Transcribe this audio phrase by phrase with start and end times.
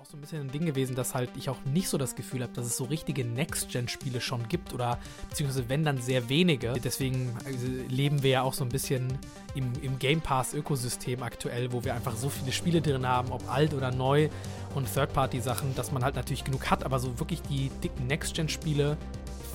[0.00, 2.42] auch so ein bisschen ein Ding gewesen, dass halt ich auch nicht so das Gefühl
[2.42, 4.96] habe, dass es so richtige Next-Gen-Spiele schon gibt oder
[5.28, 6.74] beziehungsweise wenn dann sehr wenige.
[6.84, 9.18] Deswegen also, leben wir ja auch so ein bisschen
[9.56, 13.74] im, im Game Pass-Ökosystem aktuell, wo wir einfach so viele Spiele drin haben, ob alt
[13.74, 14.28] oder neu
[14.76, 18.96] und Third-Party-Sachen, dass man halt natürlich genug hat, aber so wirklich die dicken Next-Gen-Spiele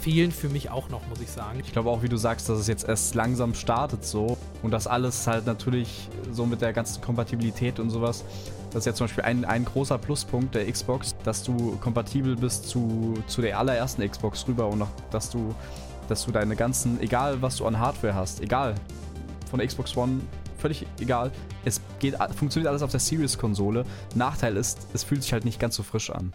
[0.01, 1.61] fehlen für mich auch noch, muss ich sagen.
[1.63, 4.87] Ich glaube auch, wie du sagst, dass es jetzt erst langsam startet so und das
[4.87, 8.25] alles halt natürlich so mit der ganzen Kompatibilität und sowas.
[8.73, 12.67] Das ist ja zum Beispiel ein, ein großer Pluspunkt der Xbox, dass du kompatibel bist
[12.67, 15.53] zu, zu der allerersten Xbox rüber und auch, dass du,
[16.09, 18.73] dass du deine ganzen, egal was du an Hardware hast, egal,
[19.47, 20.21] von der Xbox One,
[20.57, 21.31] völlig egal,
[21.65, 23.85] es geht, funktioniert alles auf der Series-Konsole.
[24.15, 26.33] Nachteil ist, es fühlt sich halt nicht ganz so frisch an.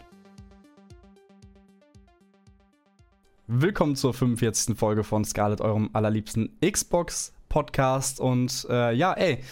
[3.47, 4.77] Willkommen zur 45.
[4.77, 8.21] Folge von Scarlett, eurem allerliebsten Xbox-Podcast.
[8.21, 9.43] Und äh, ja, ey,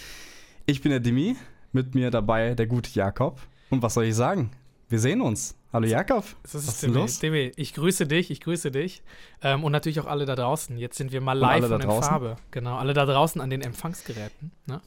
[0.65, 1.35] ich bin der Demi,
[1.71, 3.39] mit mir dabei der gute Jakob.
[3.69, 4.51] Und was soll ich sagen?
[4.89, 5.55] Wir sehen uns.
[5.73, 6.23] Hallo Jakob.
[6.43, 7.19] Was ist Demi, los?
[7.19, 9.03] Demi, ich grüße dich, ich grüße dich.
[9.41, 10.77] Ähm, und natürlich auch alle da draußen.
[10.77, 12.37] Jetzt sind wir mal live und, und in Farbe.
[12.51, 14.51] Genau, alle da draußen an den Empfangsgeräten.
[14.65, 14.81] Ne?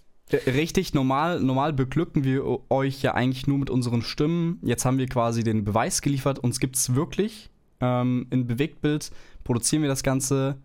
[0.47, 4.59] Richtig, normal, normal beglücken wir euch ja eigentlich nur mit unseren Stimmen.
[4.63, 9.11] Jetzt haben wir quasi den Beweis geliefert, uns gibt es wirklich ähm, in Bewegtbild
[9.45, 10.59] produzieren wir das Ganze.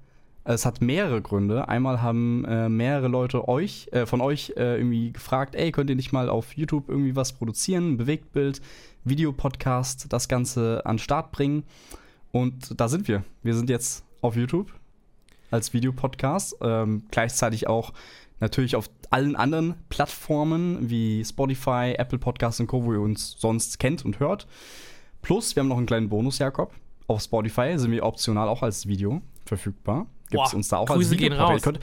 [0.47, 1.67] Es hat mehrere Gründe.
[1.67, 5.95] Einmal haben äh, mehrere Leute euch, äh, von euch äh, irgendwie gefragt, ey, könnt ihr
[5.95, 8.61] nicht mal auf YouTube irgendwie was produzieren, ein Bewegtbild,
[9.05, 11.63] Videopodcast, das Ganze an Start bringen.
[12.31, 13.23] Und da sind wir.
[13.41, 14.71] Wir sind jetzt auf YouTube
[15.49, 16.57] als Videopodcast.
[16.61, 17.91] Ähm, gleichzeitig auch
[18.39, 23.79] natürlich auf allen anderen Plattformen wie Spotify, Apple Podcasts und Co., wo ihr uns sonst
[23.79, 24.45] kennt und hört.
[25.23, 26.71] Plus, wir haben noch einen kleinen Bonus, Jakob.
[27.07, 30.05] Auf Spotify sind wir optional auch als Video verfügbar.
[30.29, 31.29] Gibt es uns da auch Grüße als Video?
[31.29, 31.61] gehen raus.
[31.61, 31.79] Könnt,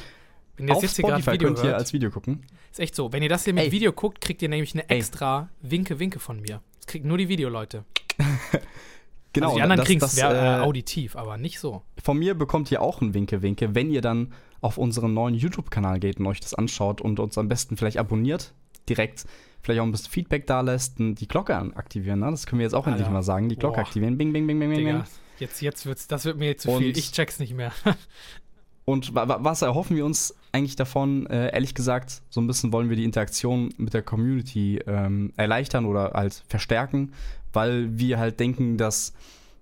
[0.57, 2.45] wenn ihr das jetzt hier Video könnt ihr hört, als Video gucken.
[2.71, 3.13] Ist echt so.
[3.13, 3.73] Wenn ihr das hier mit Ey.
[3.73, 6.61] Video guckt, kriegt ihr nämlich eine extra Winke-Winke von mir.
[6.77, 7.85] Das kriegen nur die Videoleute.
[9.33, 9.47] genau.
[9.49, 11.83] Also die anderen kriegen es äh, auditiv, aber nicht so.
[12.03, 16.21] Von mir bekommt ihr auch ein Winke-Winke, wenn ihr dann auf unseren neuen YouTube-Kanal geht
[16.21, 18.53] und euch das anschaut und uns am besten vielleicht abonniert.
[18.89, 19.27] Direkt
[19.63, 22.21] vielleicht auch ein bisschen Feedback da lässt und die Glocke aktivieren.
[22.21, 22.31] Ne?
[22.31, 22.99] Das können wir jetzt auch Alter.
[22.99, 23.49] endlich mal sagen.
[23.49, 23.87] Die Glocke Boah.
[23.87, 24.19] aktivieren.
[24.19, 24.79] Bing, bing, bing, bing, bing.
[24.79, 25.05] Digga,
[25.39, 26.97] jetzt, jetzt wird's, das wird mir jetzt zu viel.
[26.97, 27.73] Ich check's nicht mehr.
[28.85, 31.27] und was erhoffen wir uns eigentlich davon?
[31.27, 35.87] Äh, ehrlich gesagt, so ein bisschen wollen wir die Interaktion mit der Community ähm, erleichtern
[35.87, 37.13] oder halt verstärken,
[37.53, 39.13] weil wir halt denken, dass,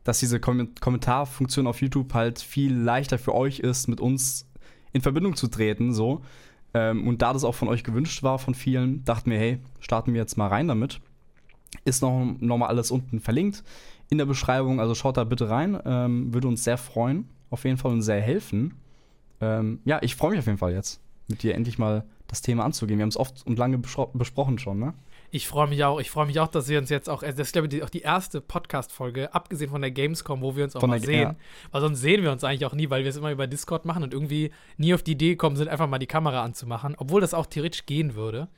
[0.05, 4.47] dass diese Kom Kommentarfunktion auf YouTube halt viel leichter für euch ist, mit uns
[4.93, 6.23] in Verbindung zu treten, so.
[6.73, 10.13] Ähm, und da das auch von euch gewünscht war, von vielen, dachten wir, hey, starten
[10.13, 11.01] wir jetzt mal rein damit.
[11.85, 13.65] Ist noch, noch mal alles unten verlinkt
[14.11, 15.81] in der Beschreibung, also schaut da bitte rein.
[15.85, 18.75] Ähm, würde uns sehr freuen, auf jeden Fall und sehr helfen.
[19.41, 22.65] Ähm, ja, ich freue mich auf jeden Fall jetzt, mit dir endlich mal das Thema
[22.65, 22.99] anzugehen.
[22.99, 24.95] Wir haben es oft und lange besprochen schon, ne?
[25.33, 26.01] Ich freue mich auch.
[26.01, 27.23] Ich freue mich auch, dass wir uns jetzt auch.
[27.23, 30.75] Das ist, glaube ich, auch die erste Podcast-Folge, abgesehen von der Gamescom, wo wir uns
[30.75, 31.21] auch von mal sehen.
[31.21, 31.37] Ja.
[31.71, 34.03] Weil sonst sehen wir uns eigentlich auch nie, weil wir es immer über Discord machen
[34.03, 36.97] und irgendwie nie auf die Idee gekommen sind, einfach mal die Kamera anzumachen.
[36.99, 38.49] Obwohl das auch theoretisch gehen würde.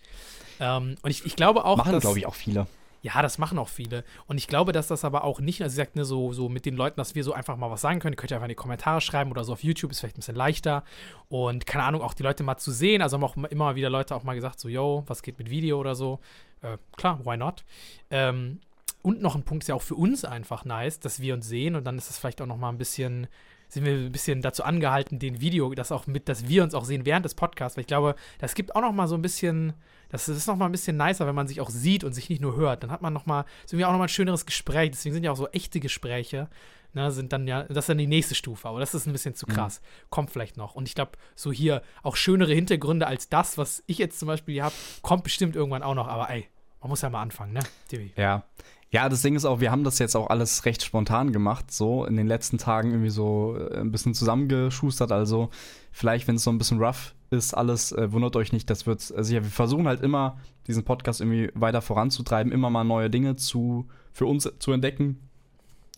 [0.61, 1.77] Ähm, und ich, ich glaube auch.
[1.77, 2.67] Machen, glaube ich, auch viele.
[3.03, 4.05] Ja, das machen auch viele.
[4.27, 6.65] Und ich glaube, dass das aber auch nicht, also sie sagt, ne, so, so mit
[6.65, 8.13] den Leuten, dass wir so einfach mal was sagen können.
[8.13, 10.21] Ihr könnt ja einfach in die Kommentare schreiben oder so auf YouTube, ist vielleicht ein
[10.21, 10.85] bisschen leichter.
[11.29, 13.03] Und keine Ahnung, auch die Leute mal zu sehen.
[13.03, 15.81] Also haben auch immer wieder Leute auch mal gesagt, so, yo, was geht mit Video
[15.81, 16.21] oder so.
[16.61, 17.65] Äh, klar, why not?
[18.11, 18.61] Ähm,
[19.03, 21.75] und noch ein Punkt ist ja auch für uns einfach nice, dass wir uns sehen
[21.75, 23.27] und dann ist es vielleicht auch noch mal ein bisschen
[23.73, 26.85] sind wir ein bisschen dazu angehalten, den Video, das auch mit, dass wir uns auch
[26.85, 29.73] sehen während des Podcasts, weil ich glaube, das gibt auch noch mal so ein bisschen,
[30.13, 32.43] das ist noch mal ein bisschen nicer, wenn man sich auch sieht und sich nicht
[32.43, 32.83] nur hört.
[32.83, 34.91] Dann hat man noch mal, ist irgendwie auch noch mal ein schöneres Gespräch.
[34.91, 36.49] Deswegen sind ja auch so echte Gespräche,
[36.93, 39.35] ne, sind dann ja, das ist dann die nächste Stufe, aber das ist ein bisschen
[39.35, 39.55] zu mhm.
[39.55, 39.81] krass.
[39.81, 40.11] Mhm.
[40.11, 40.75] Kommt vielleicht noch.
[40.75, 44.55] Und ich glaube, so hier auch schönere Hintergründe als das, was ich jetzt zum Beispiel
[44.55, 46.09] hier habe, kommt bestimmt irgendwann auch noch.
[46.09, 46.47] Aber ey,
[46.81, 48.13] man muss ja mal anfangen, ne, Divi?
[48.17, 48.45] Ja.
[48.91, 52.05] Ja, das Ding ist auch, wir haben das jetzt auch alles recht spontan gemacht, so
[52.05, 55.11] in den letzten Tagen irgendwie so äh, ein bisschen zusammengeschustert.
[55.13, 55.49] Also
[55.93, 59.13] vielleicht, wenn es so ein bisschen rough ist, alles, äh, wundert euch nicht, das wird,
[59.17, 63.37] also ja, wir versuchen halt immer, diesen Podcast irgendwie weiter voranzutreiben, immer mal neue Dinge
[63.37, 65.19] zu, für uns zu entdecken.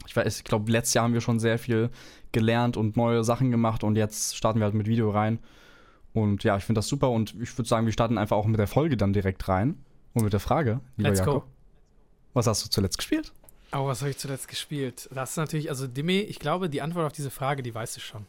[0.06, 1.90] Ich weiß, ich glaube, letztes Jahr haben wir schon sehr viel
[2.32, 5.38] gelernt und neue Sachen gemacht und jetzt starten wir halt mit Video rein.
[6.12, 8.60] Und ja, ich finde das super und ich würde sagen, wir starten einfach auch mit
[8.60, 9.76] der Folge dann direkt rein
[10.12, 11.42] und mit der Frage, lieber Let's Jakob.
[11.42, 11.50] Go.
[12.34, 13.32] Was hast du zuletzt gespielt?
[13.72, 15.08] Oh, was habe ich zuletzt gespielt?
[15.12, 18.00] Das ist natürlich, also Dimi, ich glaube, die Antwort auf diese Frage, die weißt du
[18.00, 18.26] schon.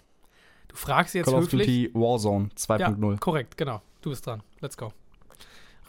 [0.76, 1.52] Du fragst jetzt Call höflich.
[1.52, 3.12] Call of Duty Warzone 2.0.
[3.12, 3.82] Ja, korrekt, genau.
[4.02, 4.44] Du bist dran.
[4.60, 4.92] Let's go.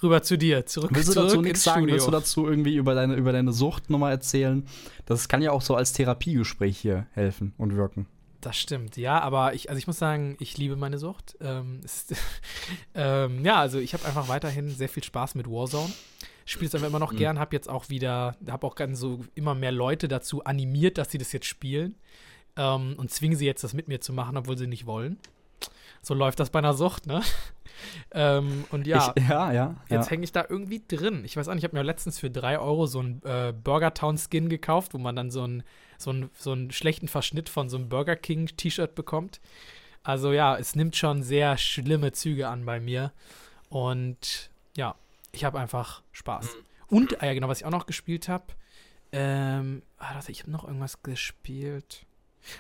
[0.01, 1.81] Rüber zu dir, zurück, Willst du dazu nichts sagen?
[1.81, 1.95] Studio.
[1.95, 4.65] Willst du dazu irgendwie über deine, über deine Sucht nochmal erzählen?
[5.05, 8.07] Das kann ja auch so als Therapiegespräch hier helfen und wirken.
[8.41, 11.37] Das stimmt, ja, aber ich, also ich muss sagen, ich liebe meine Sucht.
[11.41, 12.15] Ähm, ist,
[12.95, 15.93] ähm, ja, also ich habe einfach weiterhin sehr viel Spaß mit Warzone
[16.49, 17.17] spiele es aber immer noch mhm.
[17.17, 21.11] gern, habe jetzt auch wieder, habe auch ganz so immer mehr Leute dazu animiert, dass
[21.11, 21.97] sie das jetzt spielen
[22.57, 25.19] ähm, und zwingen sie jetzt, das mit mir zu machen, obwohl sie nicht wollen.
[26.03, 27.23] So läuft das bei einer Sucht, ne?
[28.13, 30.11] ähm, und ja, ich, ja, ja, jetzt ja.
[30.11, 31.25] hänge ich da irgendwie drin.
[31.25, 33.93] Ich weiß auch nicht, ich habe mir letztens für 3 Euro so einen äh, Burger
[33.93, 35.65] Town Skin gekauft, wo man dann so einen,
[35.99, 39.41] so, einen, so einen schlechten Verschnitt von so einem Burger King T-Shirt bekommt.
[40.05, 43.13] Also ja, es nimmt schon sehr schlimme Züge an bei mir.
[43.69, 44.95] Und ja,
[45.33, 46.57] ich habe einfach Spaß.
[46.89, 48.45] Und, ah ja, genau, was ich auch noch gespielt habe.
[49.11, 52.06] Ähm, ah, ich habe noch irgendwas gespielt.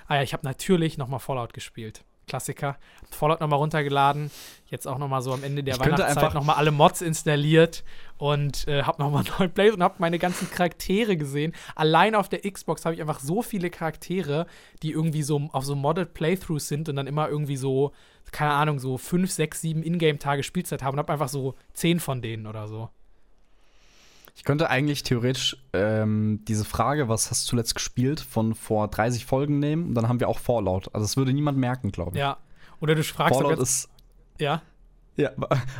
[0.06, 2.04] Ah ja, ich habe natürlich nochmal Fallout gespielt.
[2.26, 2.76] Klassiker.
[3.10, 4.30] Fallout nochmal runtergeladen.
[4.66, 7.84] Jetzt auch nochmal so am Ende der ich Weihnachtszeit nochmal alle Mods installiert
[8.18, 11.52] und äh, habe nochmal neuen Plays und habe meine ganzen Charaktere gesehen.
[11.76, 14.46] Allein auf der Xbox habe ich einfach so viele Charaktere,
[14.82, 17.92] die irgendwie so auf so Modded Playthroughs sind und dann immer irgendwie so,
[18.32, 22.22] keine Ahnung, so fünf, sechs, sieben Ingame-Tage Spielzeit haben und habe einfach so zehn von
[22.22, 22.90] denen oder so.
[24.36, 29.24] Ich könnte eigentlich theoretisch ähm, diese Frage, was hast du zuletzt gespielt, von vor 30
[29.24, 30.94] Folgen nehmen und dann haben wir auch Fallout.
[30.94, 32.18] Also das würde niemand merken, glaube ich.
[32.18, 32.36] Ja.
[32.80, 33.88] Oder du fragst Fallout ist.
[34.38, 34.60] Ja.
[35.16, 35.30] Ja,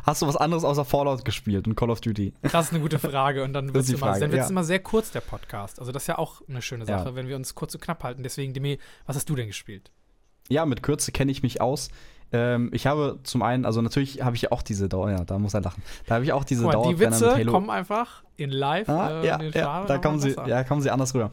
[0.05, 2.33] hast du was anderes außer Fallout gespielt und Call of Duty?
[2.41, 4.47] Das ist eine gute Frage und dann wird es immer, ja.
[4.49, 5.79] immer sehr kurz, der Podcast.
[5.79, 7.15] Also das ist ja auch eine schöne Sache, ja.
[7.15, 8.23] wenn wir uns kurz und knapp halten.
[8.23, 9.91] Deswegen, Demi, was hast du denn gespielt?
[10.49, 11.91] Ja, mit Kürze kenne ich mich aus.
[12.33, 15.55] Ähm, ich habe zum einen, also natürlich habe ich auch diese Dauer, ja, da muss
[15.55, 15.83] er lachen.
[16.07, 16.89] Da habe ich auch diese Dauer.
[16.89, 18.89] Die Witze kommen einfach in live.
[18.89, 21.31] Ah, äh, ja, ja, da kommen sie, ja, kommen sie anders rüber.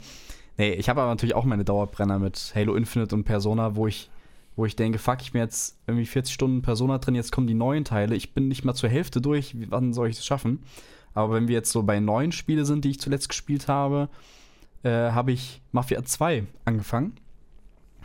[0.57, 4.12] Nee, ich habe aber natürlich auch meine Dauerbrenner mit Halo Infinite und Persona, wo ich,
[4.56, 7.56] wo ich denke, fuck, ich bin jetzt irgendwie 40 Stunden Persona drin, jetzt kommen die
[7.56, 8.16] neuen Teile.
[8.16, 10.60] Ich bin nicht mal zur Hälfte durch, wann soll ich das schaffen?
[11.16, 14.10] Aber wenn wir jetzt so bei neuen Spielen sind, die ich zuletzt gespielt habe,
[14.84, 17.13] äh, habe ich Mafia 2 angefangen.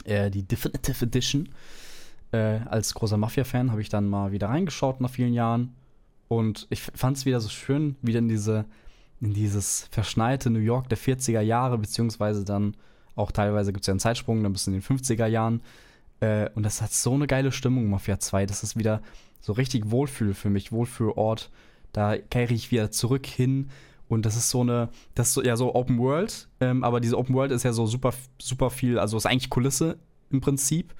[0.04, 1.48] Äh, die Definitive Edition.
[2.32, 5.74] Äh, als großer Mafia-Fan habe ich dann mal wieder reingeschaut nach vielen Jahren.
[6.28, 8.66] Und ich fand es wieder so schön, wieder in diese,
[9.20, 12.76] in dieses verschneite New York der 40er Jahre, beziehungsweise dann
[13.16, 15.62] auch teilweise gibt es ja einen Zeitsprung, dann bis in den 50er Jahren.
[16.20, 18.46] Äh, und das hat so eine geile Stimmung, Mafia 2.
[18.46, 19.00] Das ist wieder
[19.40, 21.50] so richtig Wohlfühl für mich, Wohlfühlort.
[21.92, 23.70] Da kehre ich wieder zurück hin.
[24.08, 27.18] Und das ist so eine, das ist so, ja so Open World, ähm, aber diese
[27.18, 29.98] Open World ist ja so super, super viel, also ist eigentlich Kulisse
[30.30, 30.94] im Prinzip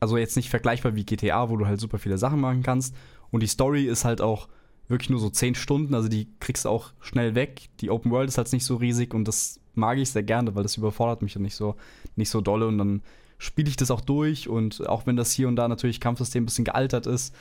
[0.00, 2.94] also jetzt nicht vergleichbar wie GTA, wo du halt super viele Sachen machen kannst.
[3.30, 4.48] Und die Story ist halt auch
[4.88, 7.68] wirklich nur so 10 Stunden, also die kriegst du auch schnell weg.
[7.80, 10.62] Die Open World ist halt nicht so riesig und das mag ich sehr gerne, weil
[10.62, 11.76] das überfordert mich dann nicht so,
[12.16, 13.02] nicht so dolle und dann
[13.38, 16.46] spiele ich das auch durch und auch wenn das hier und da natürlich Kampfsystem ein
[16.46, 17.34] bisschen gealtert ist,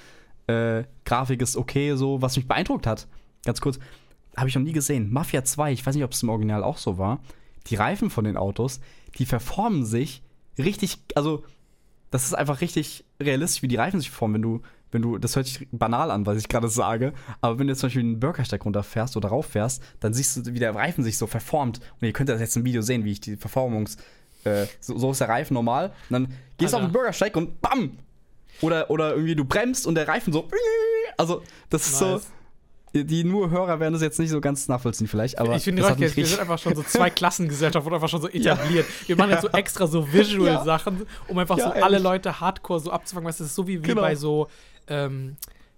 [0.48, 3.08] äh, Grafik ist okay, so, was mich beeindruckt hat,
[3.46, 3.80] ganz kurz,
[4.36, 5.12] habe ich noch nie gesehen.
[5.12, 7.22] Mafia 2, ich weiß nicht, ob es im Original auch so war,
[7.68, 8.80] die Reifen von den Autos,
[9.18, 10.22] die verformen sich
[10.58, 11.44] richtig, also
[12.10, 14.62] das ist einfach richtig realistisch, wie die Reifen sich formen, wenn du,
[14.92, 17.80] wenn du, das hört sich banal an, was ich gerade sage, aber wenn du jetzt
[17.80, 21.28] zum Beispiel einen Bürgersteig runterfährst oder rauffährst, dann siehst du, wie der Reifen sich so
[21.28, 21.80] verformt.
[22.00, 23.98] Und ihr könnt das jetzt im Video sehen, wie ich die Verformungs,
[24.44, 25.94] äh, so, so, ist der Reifen normal.
[26.10, 28.00] Und dann gehst du auf den Bürgersteig und BAM!
[28.62, 30.48] Oder, oder irgendwie du bremst und der Reifen so.
[31.18, 32.24] Also, das ist nice.
[32.24, 32.28] so
[32.94, 35.56] die nur Hörer werden das jetzt nicht so ganz nachvollziehen, vielleicht, aber.
[35.56, 38.86] Ich finde, wir sind einfach schon so zwei Klassengesellschaft und einfach schon so etabliert.
[39.02, 39.08] Ja.
[39.08, 41.84] Wir machen jetzt so extra so Visual-Sachen, um einfach ja, so ehrlich.
[41.84, 43.28] alle Leute hardcore so abzufangen.
[43.28, 44.02] Weißt du, das ist so wie, wie genau.
[44.02, 44.48] bei so,
[44.88, 45.36] ähm,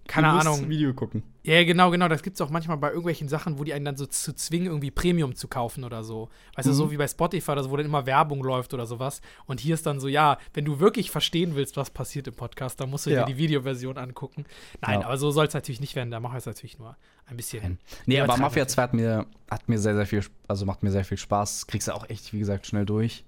[0.09, 0.67] keine Ahnung.
[0.67, 1.21] Video gucken.
[1.43, 2.07] Ja, genau, genau.
[2.07, 4.67] Das gibt es auch manchmal bei irgendwelchen Sachen, wo die einen dann so zu zwingen,
[4.67, 6.29] irgendwie Premium zu kaufen oder so.
[6.55, 6.71] Weißt mhm.
[6.71, 6.91] du, so mhm.
[6.91, 9.21] wie bei Spotify so, wo dann immer Werbung läuft oder sowas.
[9.45, 12.79] Und hier ist dann so, ja, wenn du wirklich verstehen willst, was passiert im Podcast,
[12.81, 13.23] dann musst du ja.
[13.23, 14.45] dir die Videoversion angucken.
[14.81, 15.05] Nein, ja.
[15.05, 16.09] aber so soll es natürlich nicht werden.
[16.09, 16.97] Da mache ich es natürlich nur
[17.27, 17.61] ein bisschen.
[17.61, 17.77] Nein.
[18.07, 21.05] Nee, aber Mafia 2 hat mir, hat mir sehr, sehr viel, also macht mir sehr
[21.05, 21.67] viel Spaß.
[21.67, 23.23] Kriegst du auch echt, wie gesagt, schnell durch.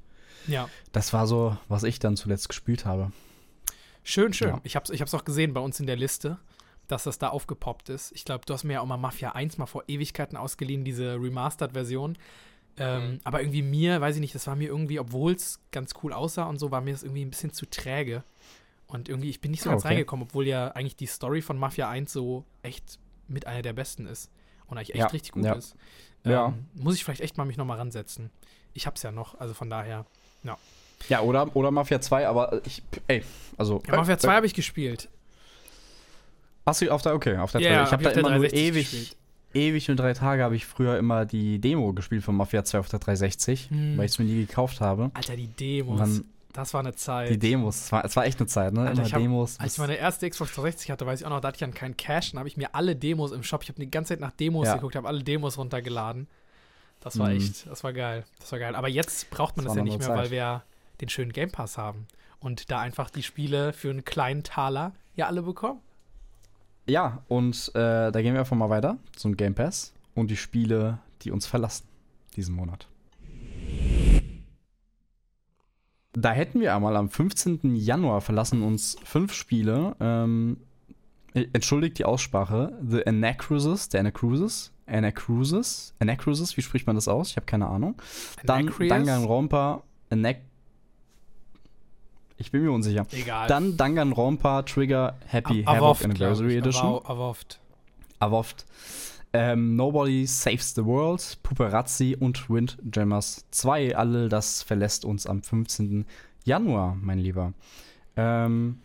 [0.47, 0.67] Ja.
[0.93, 3.11] Das war so, was ich dann zuletzt gespielt habe.
[4.03, 4.50] Schön, schön.
[4.50, 4.61] Ja.
[4.63, 6.39] Ich habe es ich auch gesehen bei uns in der Liste
[6.91, 8.12] dass das da aufgepoppt ist.
[8.13, 11.15] Ich glaube, du hast mir ja auch mal Mafia 1 mal vor Ewigkeiten ausgeliehen, diese
[11.15, 12.17] Remastered-Version.
[12.77, 13.19] Ähm, mhm.
[13.24, 16.43] Aber irgendwie mir, weiß ich nicht, das war mir irgendwie, obwohl es ganz cool aussah
[16.45, 18.24] und so, war mir das irgendwie ein bisschen zu träge.
[18.88, 19.93] Und irgendwie, ich bin nicht so ganz okay.
[19.93, 24.05] reingekommen, obwohl ja eigentlich die Story von Mafia 1 so echt mit einer der besten
[24.05, 24.29] ist.
[24.67, 25.07] Und eigentlich echt ja.
[25.07, 25.53] richtig gut ja.
[25.53, 25.75] ist.
[26.25, 26.53] Ähm, ja.
[26.74, 28.31] Muss ich vielleicht echt mal mich nochmal ransetzen.
[28.74, 30.05] Ich hab's ja noch, also von daher,
[30.43, 30.57] ja.
[31.07, 33.24] Ja, oder, oder Mafia 2, aber ich, ey,
[33.57, 33.81] also.
[33.88, 35.10] Ja, Mafia 2 äh, habe ich gespielt.
[36.65, 39.18] Hast du auf der, okay, auf der yeah, Ich habe da immer nur ewig, gespielt.
[39.53, 42.89] ewig und drei Tage habe ich früher immer die Demo gespielt von Mafia 2 auf
[42.89, 43.98] der 360, hm.
[43.98, 45.12] weil ich es mir nie gekauft habe.
[45.13, 46.00] Alter, die Demos.
[46.00, 47.30] Dann, das war eine Zeit.
[47.30, 48.82] Die Demos, es war, war echt eine Zeit, ne?
[48.82, 49.60] Alter, ich hab, Demos.
[49.60, 51.74] Als ich meine erste Xbox 360 hatte, weiß ich auch noch, da hatte ich dann
[51.74, 54.20] keinen Cash, dann habe ich mir alle Demos im Shop, ich habe die ganze Zeit
[54.20, 54.75] nach Demos ja.
[54.75, 56.27] geguckt, habe alle Demos runtergeladen.
[57.01, 57.38] Das war mhm.
[57.38, 58.24] echt, das war geil.
[58.39, 58.75] Das war geil.
[58.75, 60.18] Aber jetzt braucht man das, das ja nicht mehr, Zeit.
[60.18, 60.63] weil wir
[61.01, 62.08] den schönen Game Pass haben.
[62.39, 65.80] Und da einfach die Spiele für einen kleinen Taler ja alle bekommen.
[66.88, 69.93] Ja, und äh, da gehen wir einfach mal weiter zum Game Pass.
[70.15, 71.88] und die Spiele, die uns verlassen
[72.35, 72.88] diesen Monat.
[76.13, 77.75] Da hätten wir einmal am 15.
[77.75, 79.95] Januar verlassen uns fünf Spiele.
[80.00, 80.57] Ähm,
[81.33, 82.77] entschuldigt die Aussprache.
[82.85, 87.29] The Anacruises, der Anacruises, Anacruises, Anacruises, wie spricht man das aus?
[87.29, 87.95] Ich habe keine Ahnung.
[88.43, 88.69] Dann?
[88.79, 90.41] Danganronpa, Anac
[92.41, 93.05] ich bin mir unsicher.
[93.12, 93.48] Egal.
[93.48, 96.57] Dann Danganronpa Trigger Happy Av- Havoc Anniversary.
[96.57, 96.86] Edition.
[96.88, 97.60] Avo- Avoft.
[98.19, 98.65] Avoft.
[99.33, 103.95] Ähm, Nobody Saves the World, Puperazzi und Windjammers 2.
[103.95, 106.05] Alle das verlässt uns am 15.
[106.43, 107.53] Januar, mein Lieber.
[108.17, 108.79] Ähm,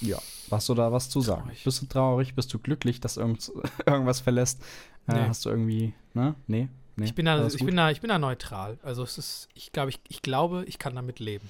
[0.00, 0.18] ja,
[0.50, 1.42] hast du da was zu sagen?
[1.42, 1.64] Traurig.
[1.64, 2.34] Bist du traurig?
[2.36, 3.50] Bist du glücklich, dass irgend,
[3.86, 4.60] irgendwas verlässt?
[5.08, 5.20] Äh, Nee.
[5.28, 6.34] Hast du irgendwie, ne?
[6.46, 6.68] Nee?
[6.96, 7.06] nee?
[7.06, 7.66] Ich bin, da, ich, gut?
[7.66, 8.78] bin da, ich bin da neutral.
[8.82, 11.48] Also es ist, ich glaube, ich, ich glaube, ich kann damit leben.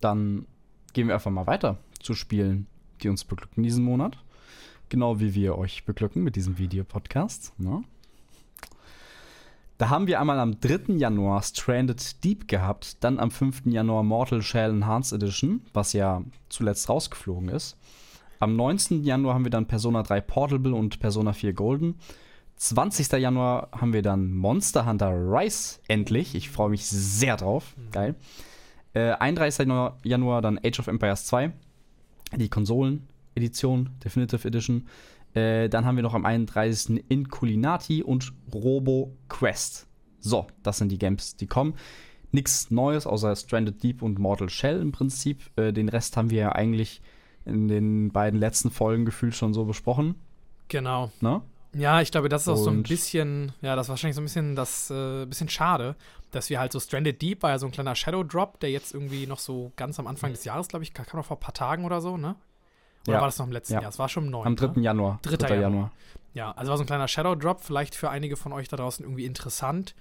[0.00, 0.46] Dann
[0.92, 2.66] gehen wir einfach mal weiter zu Spielen,
[3.02, 4.18] die uns beglücken diesen Monat.
[4.88, 7.58] Genau wie wir euch beglücken mit diesem Videopodcast.
[7.58, 7.82] Ne?
[9.76, 10.94] Da haben wir einmal am 3.
[10.94, 13.66] Januar Stranded Deep gehabt, dann am 5.
[13.66, 17.76] Januar Mortal Shell Enhanced Edition, was ja zuletzt rausgeflogen ist.
[18.40, 19.04] Am 19.
[19.04, 21.96] Januar haben wir dann Persona 3 Portable und Persona 4 Golden.
[22.56, 23.12] 20.
[23.12, 26.34] Januar haben wir dann Monster Hunter Rise endlich.
[26.34, 27.74] Ich freue mich sehr drauf.
[27.92, 28.16] Geil.
[28.94, 29.68] Äh, 31.
[30.02, 31.52] Januar- dann Age of Empires 2,
[32.36, 34.86] die Konsolen-Edition, Definitive Edition.
[35.34, 37.04] Äh, dann haben wir noch am 31.
[37.08, 39.86] Inculinati und Robo Quest.
[40.20, 41.74] So, das sind die Games, die kommen.
[42.30, 45.50] Nichts Neues außer Stranded Deep und Mortal Shell im Prinzip.
[45.56, 47.00] Äh, den Rest haben wir ja eigentlich
[47.44, 50.14] in den beiden letzten Folgen gefühlt schon so besprochen.
[50.68, 51.10] Genau.
[51.20, 51.40] Ne?
[51.78, 54.20] Ja, ich glaube, das ist auch so ein Und- bisschen, ja, das ist wahrscheinlich so
[54.20, 55.96] ein bisschen das, äh, bisschen schade,
[56.30, 58.92] dass wir halt so Stranded Deep war ja so ein kleiner Shadow Drop, der jetzt
[58.94, 61.54] irgendwie noch so ganz am Anfang des Jahres, glaube ich, kam noch vor ein paar
[61.54, 62.36] Tagen oder so, ne?
[63.06, 63.20] Oder Ja.
[63.20, 63.80] war das noch im letzten Ja.
[63.82, 63.90] Jahr?
[63.90, 64.46] Es war schon im neuen.
[64.46, 64.66] Am 3.
[64.76, 64.82] Ne?
[64.82, 65.18] Januar.
[65.22, 65.36] 3.
[65.36, 65.48] 3.
[65.54, 65.60] Januar.
[65.70, 65.92] Januar.
[66.34, 69.04] Ja, also war so ein kleiner Shadow Drop, vielleicht für einige von euch da draußen
[69.04, 69.94] irgendwie interessant.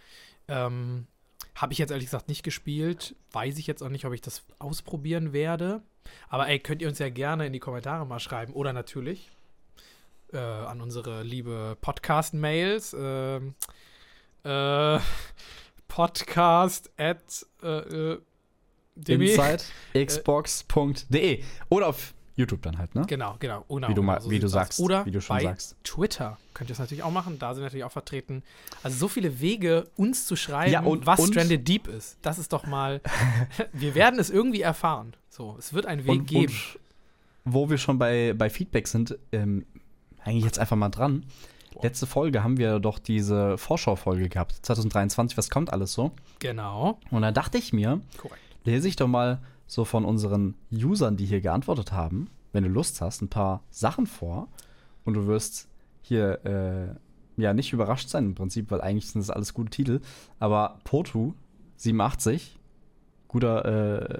[0.48, 1.08] Ähm,
[1.56, 3.16] Habe ich jetzt ehrlich gesagt nicht gespielt.
[3.32, 5.82] Weiß ich jetzt auch nicht, ob ich das ausprobieren werde.
[6.30, 8.54] Aber ey, könnt ihr uns ja gerne in die Kommentare mal schreiben.
[8.54, 9.32] Oder natürlich
[10.34, 12.96] äh, an unsere liebe Podcast-Mails.
[13.00, 13.56] ähm,
[14.44, 15.00] äh,
[15.88, 17.68] Podcast at äh,
[18.14, 18.22] äh,
[18.96, 19.30] Demi.
[19.30, 19.64] Inside
[20.06, 21.44] xbox.de.
[21.70, 23.04] Oder auf YouTube dann halt, ne?
[23.08, 23.64] Genau, genau.
[23.68, 24.80] genau Wie du, mal, so wie du sagst.
[24.80, 25.76] Oder wie du schon bei sagst.
[25.84, 27.40] Twitter könnt ihr es natürlich auch machen.
[27.40, 28.44] Da sind wir natürlich auch vertreten.
[28.84, 32.18] Also so viele Wege, uns zu schreiben, Ja, und- was und- Stranded Deep ist.
[32.22, 33.02] Das ist doch mal.
[33.74, 35.16] wir werden es irgendwie erfahren.
[35.30, 36.54] So, es wird einen Weg Und, geben.
[37.46, 39.66] wo wir schon bei, bei Feedback sind, ähm,
[40.20, 41.26] hänge ich jetzt einfach mal dran.
[41.74, 41.84] Boah.
[41.84, 44.54] Letzte Folge haben wir doch diese Vorschau-Folge gehabt.
[44.64, 46.12] 2023, was kommt alles so?
[46.40, 47.00] genau.
[47.12, 48.40] Und da dachte ich mir, Korrekt.
[48.64, 53.02] lese ich doch mal so von unseren Usern, die hier geantwortet haben, wenn du Lust
[53.02, 54.48] hast, ein paar Sachen vor.
[55.04, 55.68] Und du wirst
[56.02, 60.00] hier äh, ja nicht überrascht sein im Prinzip, weil eigentlich sind das alles gute Titel.
[60.40, 61.34] Aber Potu
[61.78, 62.58] 87,
[63.28, 63.66] guter,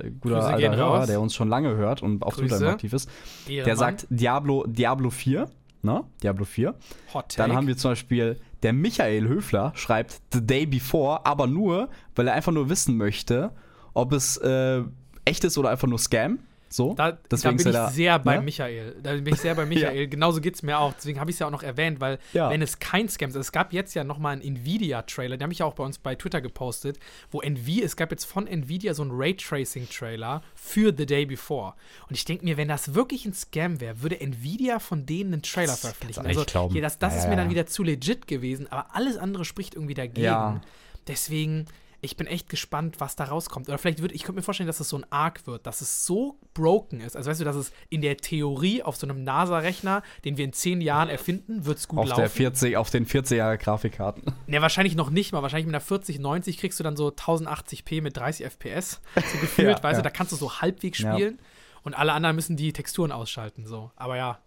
[0.04, 1.08] äh, guter Grüße alter Hörer, raus.
[1.08, 2.70] der uns schon lange hört und auf Twitter Grüße.
[2.70, 3.10] aktiv ist,
[3.48, 3.78] der Ehrenmann.
[3.78, 5.50] sagt Diablo, Diablo 4.
[5.82, 6.04] Ne?
[6.24, 6.76] Diablo 4.
[7.14, 7.38] Hot Take.
[7.38, 12.28] Dann haben wir zum Beispiel der Michael Höfler schreibt The Day Before, aber nur, weil
[12.28, 13.52] er einfach nur wissen möchte,
[13.94, 14.84] ob es äh,
[15.26, 16.40] echt ist oder einfach nur Scam.
[16.70, 16.94] So.
[16.96, 18.42] Da, da Deswegen bin ist er ich da, sehr bei ne?
[18.44, 18.96] Michael.
[19.02, 20.08] Da bin ich sehr bei Michael.
[20.08, 20.94] Genauso geht es mir auch.
[20.94, 22.50] Deswegen habe ich es ja auch noch erwähnt, weil Ja.
[22.50, 25.54] wenn es kein Scam ist, es gab jetzt ja noch mal einen Nvidia-Trailer, den habe
[25.54, 27.00] ich ja auch bei uns bei Twitter gepostet,
[27.32, 31.74] wo Nvidia, es gab jetzt von Nvidia so einen Raytracing-Trailer für The Day Before.
[32.10, 35.42] Und ich denke mir, wenn das wirklich ein Scam wäre, würde Nvidia von denen einen
[35.42, 36.26] Trailer Das veröffentlichen.
[36.26, 36.74] Also glauben.
[36.74, 37.52] hier, das, das Ja, ist ja, mir dann ja.
[37.52, 40.26] wieder zu legit gewesen, aber alles andere spricht irgendwie dagegen.
[40.26, 40.62] Ja.
[41.08, 41.66] Deswegen,
[42.02, 43.68] ich bin echt gespannt, was da rauskommt.
[43.70, 46.06] Oder vielleicht wird, ich könnte mir vorstellen, dass es so ein Arc wird, dass es
[46.06, 47.18] so broken ist.
[47.18, 50.54] Also weißt du, dass es in der Theorie auf so einem NASA-Rechner, den wir in
[50.54, 52.30] zehn Jahren erfinden, wird es gut auf, der laufen.
[52.36, 54.24] 40, auf den 40er Grafikkarten.
[54.48, 55.42] Ne, wahrscheinlich noch nicht mal.
[55.42, 59.02] Wahrscheinlich mit einer 4090 kriegst du dann so 1080p mit 30 FPS.
[59.16, 60.02] So gefühlt, Ja, weißt ja.
[60.02, 61.14] du, da kannst du so halbwegs Ja.
[61.14, 61.40] spielen.
[61.84, 63.66] Und alle anderen müssen die Texturen ausschalten.
[63.66, 63.92] So.
[63.96, 64.40] Aber ja,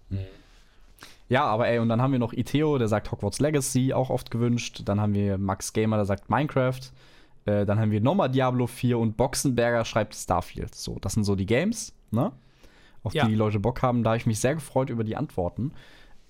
[1.29, 4.31] Ja, aber ey, und dann haben wir noch Iteo, der sagt Hogwarts Legacy, auch oft
[4.31, 4.83] gewünscht.
[4.85, 6.81] Dann haben wir Max Gamer, der sagt Minecraft.
[7.45, 10.75] Äh, dann haben wir nochmal Diablo 4 und Boxenberger schreibt Starfield.
[10.75, 12.33] So, das sind so die Games, ne?
[13.03, 13.25] Auf Ja.
[13.25, 14.03] die die Leute Bock haben.
[14.03, 15.73] Da habe ich mich sehr gefreut über die Antworten.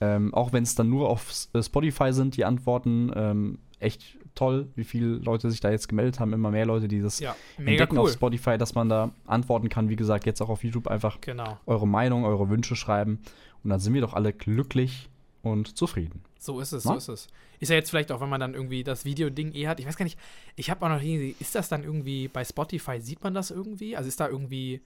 [0.00, 3.11] Ähm, auch wenn es dann nur auf äh, Spotify sind, die Antworten.
[3.14, 6.33] Ähm, echt toll, wie viele Leute sich da jetzt gemeldet haben.
[6.33, 8.05] Immer mehr Leute, die das ja, entdecken cool.
[8.05, 9.88] auf Spotify, dass man da antworten kann.
[9.88, 13.19] Wie gesagt, jetzt auch auf YouTube einfach Genau, eure Meinung, eure Wünsche schreiben.
[13.64, 15.10] Und dann sind wir doch alle glücklich
[15.42, 16.23] und zufrieden.
[16.38, 16.92] so ist es, Na?
[16.92, 17.28] so ist es.
[17.61, 19.80] Ist ja jetzt vielleicht auch, wenn man dann irgendwie das Video-Ding eh hat.
[19.80, 20.18] Ich weiß gar nicht,
[20.56, 23.97] ich habe auch noch nie, ist das dann irgendwie bei Spotify, sieht man das irgendwie?
[23.97, 24.80] Also ist da irgendwie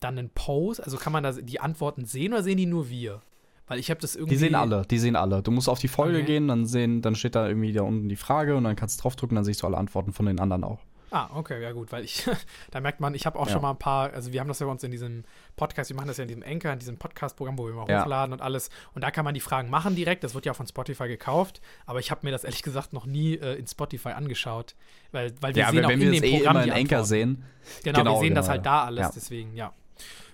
[0.00, 0.82] dann ein Post?
[0.82, 3.22] Also kann man da die Antworten sehen oder sehen die nur wir?
[3.68, 4.34] Weil ich habe das irgendwie.
[4.34, 5.42] Die sehen alle, die sehen alle.
[5.42, 6.26] Du musst auf die Folge Okay.
[6.26, 9.02] gehen, dann sehen, dann steht da irgendwie da unten die Frage und dann kannst du
[9.02, 10.80] draufdrücken, dann siehst du alle Antworten von den anderen auch.
[11.10, 12.28] Ah, okay, ja gut, weil ich,
[12.70, 13.52] da merkt man, ich habe auch Ja.
[13.54, 15.24] schon mal ein paar, also wir haben das ja bei uns in diesem
[15.56, 18.02] Podcast, wir machen das ja in diesem Anchor, in diesem Podcast-Programm, wo wir mal Ja.
[18.02, 18.68] hochladen und alles.
[18.94, 21.60] Und da kann man die Fragen machen direkt, das wird ja auch von Spotify gekauft,
[21.86, 24.74] aber ich habe mir das ehrlich gesagt noch nie äh, in Spotify angeschaut,
[25.12, 27.04] weil, weil wir Ja, sehen auch in wir dem eh Programm immer in Anchor Antworten.
[27.06, 27.44] sehen.
[27.84, 29.72] Genau, wir Genau, sehen das genau, halt da alles, deswegen, ja.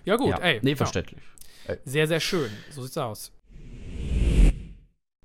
[0.03, 0.59] Ja gut, ey.
[0.61, 1.21] Nee, verständlich.
[1.85, 3.31] Sehr, sehr schön, so sieht's aus.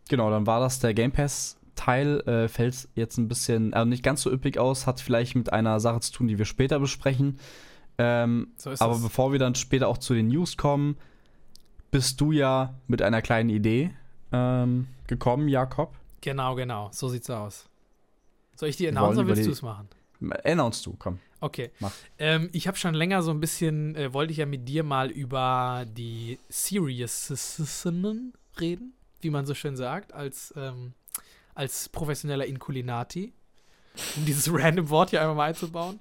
[0.09, 1.57] Genau, dann war das der Game Pass.
[1.81, 5.51] Teil äh, fällt jetzt ein bisschen, also nicht ganz so üppig aus, hat vielleicht mit
[5.51, 7.39] einer Sache zu tun, die wir später besprechen.
[7.97, 9.03] Ähm, So aber es.
[9.03, 10.99] bevor wir dann später auch zu den News kommen,
[11.91, 13.95] bist du ja mit einer kleinen Idee
[14.31, 15.95] ähm, gekommen, Jakob.
[16.21, 17.65] Genau, genau, so sieht's aus.
[18.57, 19.89] Soll ich die wollen oder willst du es machen?
[20.45, 21.19] Announce du, komm.
[21.41, 21.71] Okay.
[22.19, 25.11] Ähm, ich habe schon länger so ein bisschen, äh, wollte ich ja mit dir mal
[25.11, 27.33] über die Serious
[28.61, 30.93] reden, wie man so schön sagt, als, ähm,
[31.61, 33.33] als professioneller Inkulinati.
[34.17, 36.01] Um dieses random Wort hier einmal mal einzubauen.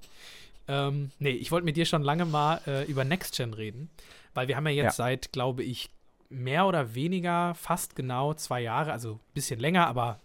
[0.68, 3.90] Ähm, nee, ich wollte mit dir schon lange mal äh, über Next Gen reden,
[4.34, 5.06] weil wir haben ja jetzt Ja.
[5.06, 5.90] seit, glaube ich,
[6.30, 10.20] mehr oder weniger fast genau zwei Jahre, also ein bisschen länger, aber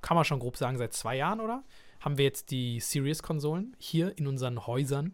[0.00, 1.62] kann man schon grob sagen, seit zwei Jahren, oder?
[2.00, 5.12] Haben wir jetzt die Series-Konsolen hier in unseren Häusern,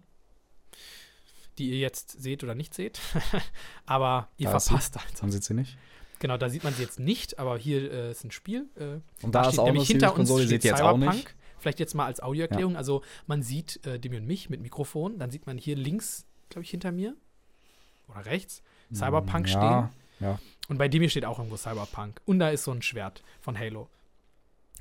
[1.59, 3.01] die ihr jetzt seht oder nicht seht.
[3.87, 4.69] aber ihr Da ist sie.
[4.71, 5.21] verpasst halt.
[5.23, 5.77] Man sieht sie nicht.
[6.19, 8.67] Genau, da sieht man sie jetzt nicht, aber hier äh, ist ein Spiel.
[8.77, 11.15] Äh, Und da ist steht auch eine nämlich hinter uns steht jetzt auch Cyberpunk.
[11.15, 11.35] nicht.
[11.59, 12.77] Vielleicht jetzt mal als Audioerklärung.
[12.77, 15.19] Also man sieht äh, Demi und mich mit Mikrofon.
[15.19, 17.15] Dann sieht man hier links, glaube ich, hinter mir
[18.09, 19.61] oder rechts Cyberpunk stehen.
[19.63, 22.21] ja, Ja, Und bei Demi steht auch irgendwo Cyberpunk.
[22.25, 23.89] Und da ist so ein Schwert von Halo.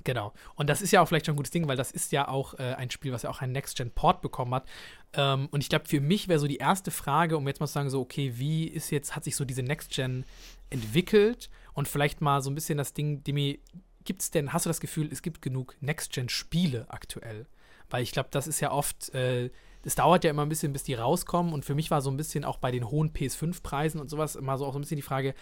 [0.04, 0.34] Genau.
[0.56, 2.54] Und das ist ja auch vielleicht schon ein gutes Ding, weil das ist ja auch
[2.56, 4.68] äh, ein Spiel, was ja auch einen Next-Gen-Port bekommen hat.
[5.14, 7.74] Ähm, und ich glaube, für mich wäre so die erste Frage, um jetzt mal zu
[7.74, 10.26] sagen, so, okay, wie ist jetzt, hat sich so diese Next-Gen
[10.70, 11.50] entwickelt?
[11.74, 13.60] Und vielleicht mal so ein bisschen das Ding, Demi,
[14.04, 17.46] gibt es denn, hast du das Gefühl, es gibt genug Next-Gen-Spiele aktuell?
[17.90, 19.50] Weil ich glaube, das ist ja oft, äh,
[19.84, 21.54] es dauert ja immer ein bisschen, bis die rauskommen.
[21.54, 24.58] Und für mich war so ein bisschen auch bei den hohen PS5-Preisen und sowas immer
[24.58, 25.34] so auch so ein bisschen die Frage,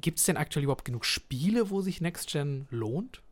[0.00, 3.22] gibt es denn aktuell überhaupt genug Spiele, wo sich Next Gen lohnt?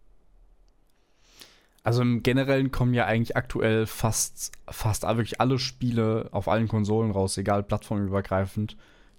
[1.87, 7.13] Also im Generellen kommen ja eigentlich aktuell fast, fast wirklich alle Spiele auf allen Konsolen
[7.13, 8.77] raus, egal plattformübergreifend,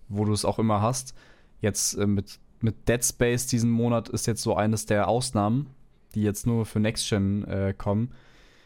[0.09, 1.13] wo du es auch immer hast.
[1.61, 5.67] Jetzt äh, mit, mit Dead Space diesen Monat ist jetzt so eines der Ausnahmen,
[6.13, 8.11] die jetzt nur für Next Gen äh, kommen.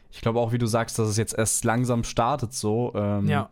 [0.09, 2.93] Ich glaube auch, wie du sagst, dass es jetzt erst langsam startet so.
[2.95, 3.51] Ähm, ja,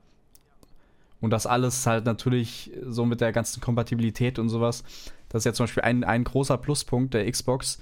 [1.21, 4.83] Und das alles halt natürlich so mit der ganzen Kompatibilität und sowas.
[5.29, 7.77] Das ist ja zum Beispiel ein, ein großer Pluspunkt der Xbox,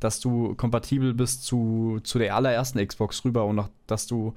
[0.00, 4.34] dass du kompatibel bist zu, zu der allerersten Xbox rüber und auch, dass du,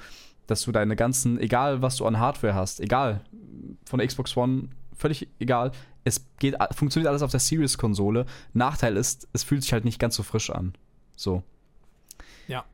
[0.48, 3.22] dass du deine ganzen, egal was du an Hardware hast, egal,
[3.86, 5.72] von der Xbox One, völlig egal,
[6.04, 8.26] es geht, funktioniert alles auf der Series-Konsole.
[8.54, 10.74] Nachteil ist, es fühlt sich halt nicht ganz so frisch an.
[11.16, 11.44] So.
[12.48, 12.66] Ja.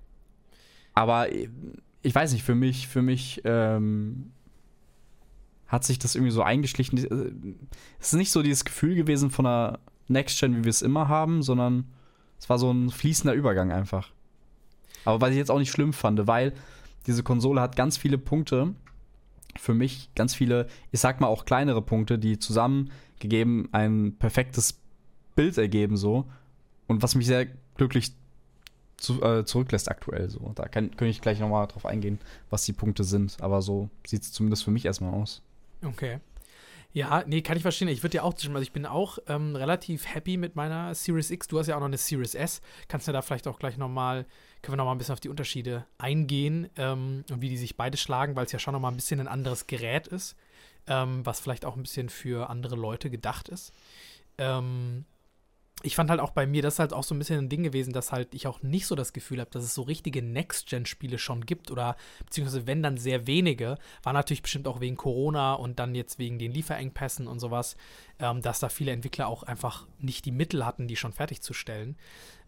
[0.96, 1.48] Aber äh,
[2.02, 4.32] ich weiß nicht, für mich, für mich, ähm,
[5.70, 6.98] hat sich das irgendwie so eingeschlichen.
[6.98, 7.56] Äh,
[8.00, 11.08] Es ist nicht so dieses Gefühl gewesen von einer Next Gen, wie wir es immer
[11.08, 11.86] haben, sondern
[12.40, 14.12] es war so ein fließender Übergang einfach.
[15.06, 16.54] Aber was ich jetzt auch nicht schlimm fand, weil
[17.06, 18.74] diese Konsole hat ganz viele Punkte,
[19.58, 24.80] für mich ganz viele, ich sag mal auch kleinere Punkte, die zusammengegeben ein perfektes
[25.36, 26.26] Bild ergeben so
[26.88, 28.14] und was mich sehr glücklich
[28.98, 30.52] zu, äh, zurücklässt aktuell so.
[30.56, 34.24] Da kann, kann ich gleich nochmal drauf eingehen, was die Punkte sind, aber so sieht
[34.24, 35.42] es zumindest für mich erstmal aus.
[35.84, 36.20] okay.
[36.92, 37.88] Ja, nee, kann ich verstehen.
[37.88, 38.56] Ich würde ja auch zustimmen.
[38.56, 41.48] Also ich bin auch ähm, relativ happy mit meiner Series X.
[41.48, 42.62] Du hast ja auch noch eine Series S.
[42.88, 44.26] Kannst du da vielleicht auch gleich nochmal,
[44.64, 47.98] können wir nochmal ein bisschen auf die Unterschiede eingehen ähm, und wie die sich beide
[47.98, 50.36] schlagen, weil es ja schon nochmal ein bisschen ein anderes Gerät ist,
[50.88, 53.72] ähm, was vielleicht auch ein bisschen für andere Leute gedacht ist.
[54.40, 55.06] Ähm,
[55.82, 57.64] ich fand halt auch bei mir, das ist halt auch so ein bisschen ein Ding
[57.64, 61.18] gewesen, dass halt ich auch nicht so das Gefühl habe, dass es so richtige Next-Gen-Spiele
[61.18, 65.80] schon gibt oder beziehungsweise wenn dann sehr wenige, war natürlich bestimmt auch wegen Corona und
[65.80, 67.78] dann jetzt wegen den Lieferengpässen und sowas,
[68.20, 71.96] ähm, dass da viele Entwickler auch einfach nicht die Mittel hatten, die schon fertigzustellen.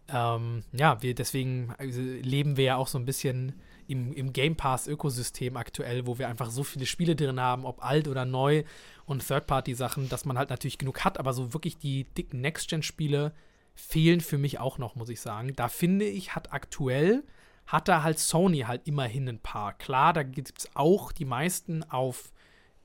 [0.08, 3.54] Ähm, ja, wir deswegen also, leben wir ja auch so ein bisschen
[3.92, 8.08] im, im Game Pass-Ökosystem aktuell, wo wir einfach so viele Spiele drin haben, ob alt
[8.08, 8.64] oder neu
[9.04, 13.34] und Third-Party-Sachen, dass man halt natürlich genug hat, aber so wirklich die dicken Next-Gen-Spiele
[13.74, 15.54] fehlen für mich auch noch, muss ich sagen.
[15.54, 17.22] Da finde ich, hat aktuell,
[17.66, 19.74] hat da halt Sony halt immerhin ein paar.
[19.74, 22.32] Klar, da gibt es auch die meisten auf,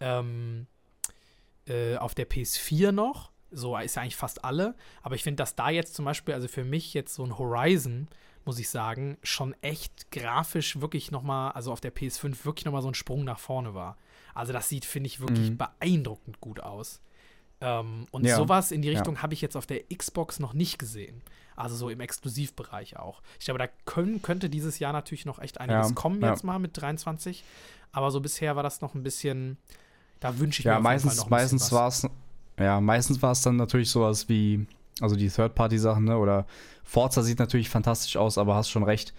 [0.02, 0.68] ähm,
[1.68, 3.32] äh, auf der PS4 noch.
[3.50, 4.76] So ist ja eigentlich fast alle.
[5.04, 8.10] Aber ich finde, dass da jetzt zum Beispiel, also für mich jetzt so ein Horizon,
[8.48, 12.88] muss ich sagen, schon echt grafisch wirklich nochmal, also auf der PS5 wirklich nochmal so
[12.88, 13.98] ein Sprung nach vorne war.
[14.34, 15.58] Also das sieht, finde ich, wirklich Mhm.
[15.58, 17.02] beeindruckend gut aus.
[17.60, 18.36] Ähm, und Ja.
[18.38, 18.96] sowas in die Ja.
[18.96, 21.22] Richtung habe ich jetzt auf der Xbox noch nicht gesehen.
[21.56, 23.24] Also so im Exklusivbereich auch.
[23.40, 26.30] Ich glaube, da können, könnte dieses Jahr natürlich noch echt einiges Ja, kommen ja.
[26.30, 27.44] jetzt mal mit 23.
[27.92, 29.58] Aber so bisher war das noch ein bisschen,
[30.20, 32.08] da wünsche ich Ja, mir meistens, meistens war es
[32.60, 34.66] ja, meistens war es dann natürlich sowas wie,
[35.02, 36.18] also die Third-Party-Sachen, ne?
[36.18, 36.46] Oder
[36.84, 39.14] Forza sieht natürlich fantastisch aus, aber hast schon recht.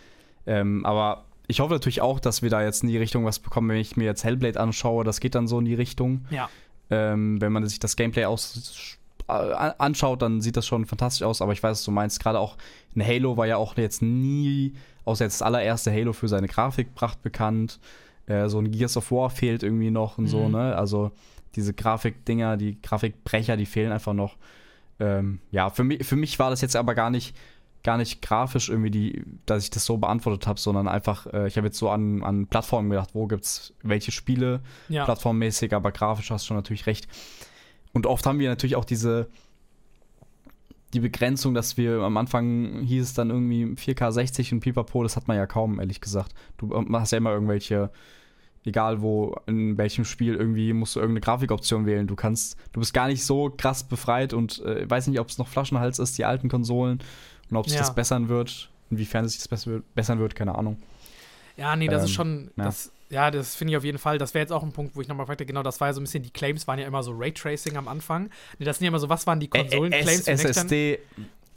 [0.46, 3.68] Ähm, aber ich hoffe natürlich auch, dass wir da jetzt in die Richtung was bekommen,
[3.70, 6.24] wenn ich mir jetzt Hellblade anschaue, das geht dann so in die Richtung.
[6.30, 6.48] Ja,
[6.90, 8.96] Ähm, wenn man sich das Gameplay aus,
[9.28, 12.18] äh, anschaut, dann sieht das schon fantastisch aus, aber ich weiß, was du meinst.
[12.20, 12.56] Gerade auch
[12.94, 14.72] in Halo war ja auch jetzt nie,
[15.04, 17.78] außer jetzt das allererste Halo für seine Grafikpracht bekannt.
[18.26, 20.52] Äh, so ein Gears of War fehlt irgendwie noch und so, Mhm.
[20.52, 20.76] ne?
[20.76, 21.10] Also
[21.56, 24.36] diese Grafikdinger, die Grafikbrecher, die fehlen einfach noch.
[25.00, 27.36] Ähm, ja, für mich, für mich war das jetzt aber gar nicht,
[27.84, 31.56] gar nicht grafisch irgendwie, die, dass ich das so beantwortet habe, sondern einfach, äh, ich
[31.56, 35.04] habe jetzt so an, an Plattformen gedacht, wo gibt's welche Spiele, ja.
[35.04, 37.08] plattformmäßig, aber grafisch hast du natürlich recht.
[37.92, 39.28] Und oft haben wir natürlich auch diese
[40.94, 45.16] die Begrenzung, dass wir am Anfang hieß es dann irgendwie 4K 60 und Pipapo, das
[45.16, 46.32] hat man ja kaum, ehrlich gesagt.
[46.56, 47.90] Du äh, hast ja immer irgendwelche,
[48.64, 52.06] egal wo, in welchem Spiel irgendwie musst du irgendeine Grafikoption wählen.
[52.06, 55.38] Du kannst, du bist gar nicht so krass befreit und äh, weiß nicht, ob es
[55.38, 57.00] noch Flaschenhals ist, die alten Konsolen
[57.50, 57.80] und ob sich Ja.
[57.80, 58.70] das bessern wird.
[58.90, 60.76] Inwiefern sich das besser- bessern wird, keine Ahnung.
[61.56, 62.64] Ja, nee, das ist Ähm, schon, ja.
[62.64, 64.16] das, ja, das finde ich auf jeden Fall.
[64.18, 66.00] Das wäre jetzt auch ein Punkt, wo ich nochmal fragte, genau, das war ja so
[66.00, 68.30] ein bisschen, die Claims waren ja immer so Raytracing am Anfang.
[68.58, 70.26] Nee, das sind ja immer so, was waren die Konsolen-Claims?
[70.28, 70.98] SSD,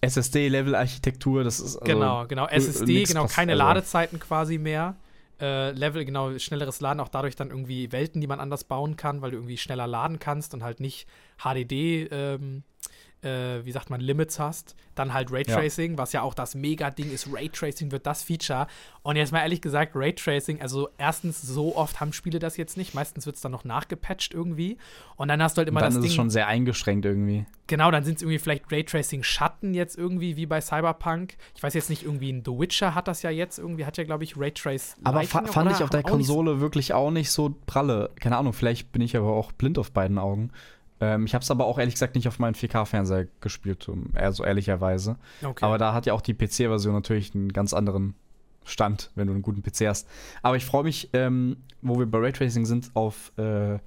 [0.02, 2.48] SSD-Level-Architektur, das ist also, Genau, genau.
[2.48, 4.96] SSD, genau, keine also- Ladezeiten quasi mehr.
[5.42, 9.22] Äh, Level, genau, schnelleres Laden, auch dadurch dann irgendwie Welten, die man anders bauen kann,
[9.22, 11.08] weil du irgendwie schneller laden kannst und halt nicht
[11.40, 12.64] HDD, ähm,
[13.24, 14.76] äh, wie sagt man, Limits hast.
[14.96, 17.32] Dann halt Raytracing, was ja auch das Mega-Ding ist.
[17.32, 18.68] Raytracing wird das Feature.
[19.04, 22.94] Und jetzt mal ehrlich gesagt, Raytracing, also erstens, so oft haben Spiele das jetzt nicht.
[22.94, 24.78] Meistens wird es dann noch nachgepatcht irgendwie.
[25.16, 26.10] Und dann hast du halt immer dann das ist Ding.
[26.10, 27.46] es schon sehr eingeschränkt irgendwie.
[27.68, 31.38] Genau, dann sind es irgendwie vielleicht Raytracing-Schatten jetzt irgendwie, wie bei Cyberpunk.
[31.56, 34.04] Ich weiß jetzt nicht, irgendwie ein The Witcher hat das ja jetzt irgendwie, hat ja,
[34.04, 34.98] glaube ich, Raytrace.
[35.04, 35.78] Aber fa fand oder?
[35.78, 38.10] ich auf der Konsole wirklich auch nicht so pralle.
[38.20, 40.52] Keine Ahnung, vielleicht bin ich aber auch blind auf beiden Augen.
[41.02, 44.32] Ähm, ich habe es aber auch ehrlich gesagt nicht auf meinen 4K-Fernseher gespielt, um, eher
[44.32, 45.18] so ehrlicherweise.
[45.44, 45.66] Okay.
[45.66, 48.14] Aber da hat ja auch die PC-Version natürlich einen ganz anderen
[48.64, 50.08] Stand, wenn du einen guten PC hast.
[50.44, 53.80] Aber ich freue mich, ähm, wo wir bei Raytracing sind, auf äh,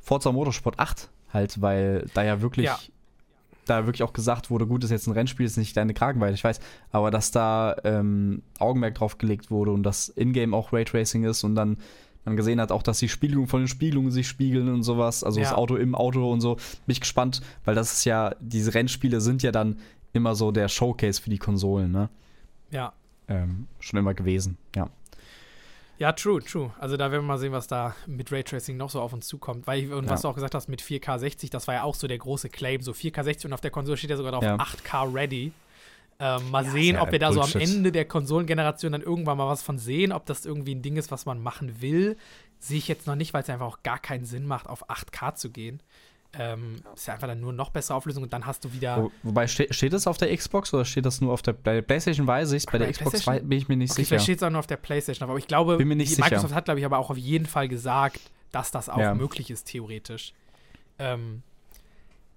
[0.00, 2.78] Forza Motorsport 8 halt, weil da ja wirklich, Ja.
[3.64, 6.44] da wirklich auch gesagt wurde, gut, ist jetzt ein Rennspiel, ist nicht deine Kragenweite, ich
[6.44, 6.60] weiß,
[6.92, 11.54] aber dass da ähm, Augenmerk drauf gelegt wurde und dass Ingame auch Raytracing ist und
[11.54, 11.78] dann
[12.26, 15.40] man gesehen hat auch, dass die Spiegelungen von den Spiegelungen sich spiegeln und sowas, also
[15.40, 15.56] das Ja.
[15.56, 16.56] Auto im Auto und so.
[16.56, 19.78] Bin ich gespannt, weil das ist ja, diese Rennspiele sind ja dann
[20.12, 22.08] immer so der Showcase für die Konsolen, ne?
[22.70, 22.92] ja.
[23.28, 24.88] Ähm, schon immer gewesen, ja.
[25.98, 26.72] Ja, true, true.
[26.78, 29.66] Also da werden wir mal sehen, was da mit Raytracing noch so auf uns zukommt.
[29.66, 30.28] Weil, und was Ja.
[30.28, 32.82] du auch gesagt hast mit 4K 60, das war ja auch so der große Claim.
[32.82, 34.56] So 4K 60 und auf der Konsole steht ja sogar drauf Ja.
[34.58, 35.52] 8K ready.
[36.18, 37.50] Ähm, mal Ja, sehen, ob wir da so am.
[37.60, 41.10] Ende der Konsolengeneration dann irgendwann mal was von sehen, ob das irgendwie ein Ding ist,
[41.10, 42.16] was man machen will.
[42.58, 45.34] Sehe ich jetzt noch nicht, weil es einfach auch gar keinen Sinn macht, auf 8K
[45.34, 45.82] zu gehen.
[46.38, 49.04] Ähm, ist ja einfach dann nur noch bessere Auflösung und dann hast du wieder.
[49.04, 51.82] Wo, wobei, ste steht das auf der Xbox oder steht das nur auf der Play
[51.82, 52.26] PlayStation?
[52.26, 53.34] Weiß ich Bei der Bei Xbox PlayStation?
[53.44, 54.08] wei- bin ich mir nicht Okay, sicher.
[54.08, 56.24] vielleicht steht es auch nur auf der Playstation, aber ich glaube, die- sicher.
[56.24, 58.20] Microsoft hat, glaube ich, aber auch auf jeden Fall gesagt,
[58.52, 59.14] dass das auch Ja.
[59.14, 60.32] möglich ist, theoretisch.
[60.98, 61.42] Ähm,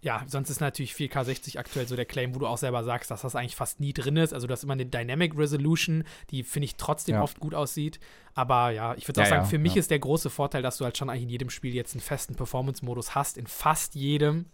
[0.01, 3.11] ja, sonst ist natürlich 4K 60 aktuell so der Claim, wo du auch selber sagst,
[3.11, 4.33] dass das eigentlich fast nie drin ist.
[4.33, 7.21] Also du hast immer eine Dynamic Resolution, die, finde ich, trotzdem Ja.
[7.21, 7.99] oft gut aussieht.
[8.33, 10.77] Aber ja, ich würde Ja, auch sagen, ja, für mich ist der große Vorteil, dass
[10.77, 14.45] du halt schon eigentlich in jedem Spiel jetzt einen festen Performance-Modus hast, in fast jedem.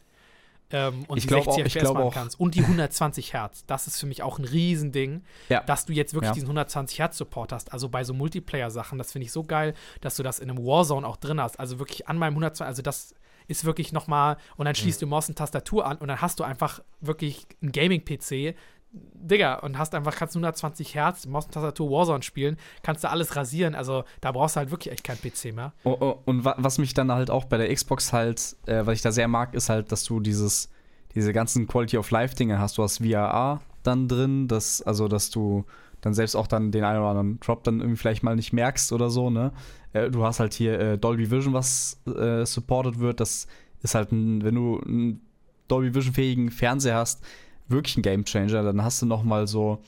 [0.71, 2.39] Ähm, und Ich die glaub 60 auch- ich FPS machen kannst.
[2.39, 3.65] Und die 120 Hertz.
[3.67, 5.61] Das ist für mich auch ein Riesending Ja.
[5.61, 6.33] dass du jetzt wirklich Ja.
[6.33, 7.71] diesen 120 Hertz Support hast.
[7.71, 11.05] Also bei so Multiplayer-Sachen, das finde ich so geil, dass du das in einem Warzone
[11.07, 11.59] auch drin hast.
[11.59, 13.13] Also wirklich an meinem 120, also das
[13.47, 16.39] ist wirklich noch mal und dann schließt du Maus und Tastatur an und dann hast
[16.39, 18.55] du einfach wirklich einen Gaming-PC.
[18.97, 23.35] Digga, und hast einfach, kannst 120 Hertz, Maus und Tastatur Warzone spielen, kannst du alles
[23.35, 23.75] rasieren.
[23.75, 25.73] Also da brauchst du halt wirklich echt keinen PC mehr.
[25.83, 28.95] Oh, oh, und wa was mich dann halt auch bei der Xbox halt, äh, was
[28.95, 30.69] ich da sehr mag, ist halt, dass du dieses,
[31.13, 32.77] diese ganzen Quality of Life Dinge hast.
[32.77, 35.65] Du hast VRA dann drin, dass, also dass du
[36.01, 38.93] dann selbst auch dann den einen oder anderen Drop dann irgendwie vielleicht mal nicht merkst
[38.93, 39.51] oder so, ne?
[39.95, 43.19] Äh, du hast halt hier äh, Dolby Vision, was äh, supported wird.
[43.19, 43.47] Das
[43.81, 45.21] ist halt ein, wenn du einen
[45.67, 47.23] Dolby Vision fähigen Fernseher hast,
[47.67, 48.63] wirklich ein Game Changer.
[48.63, 49.81] Dann hast du noch mal so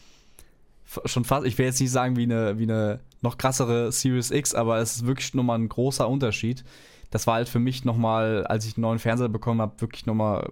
[1.06, 4.56] schon fast, ich will jetzt nicht sagen wie eine, wie eine noch krassere Series X,
[4.56, 6.64] aber es ist wirklich nochmal ein großer Unterschied.
[7.12, 10.48] Das war halt für mich nochmal, als ich einen neuen Fernseher bekommen habe, wirklich nochmal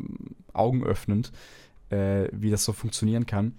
[0.51, 1.31] augenöffnend,
[1.89, 3.53] äh, wie das so funktionieren kann.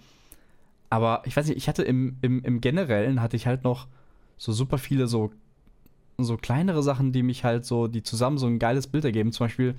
[0.91, 3.87] Aber ich weiß nicht, ich hatte im, im, im Generellen hatte ich halt noch
[4.37, 5.33] so super viele so,
[6.19, 9.33] so kleinere Sachen, die mich halt so, die zusammen so ein geiles Bild ergeben.
[9.33, 9.75] Zum Beispiel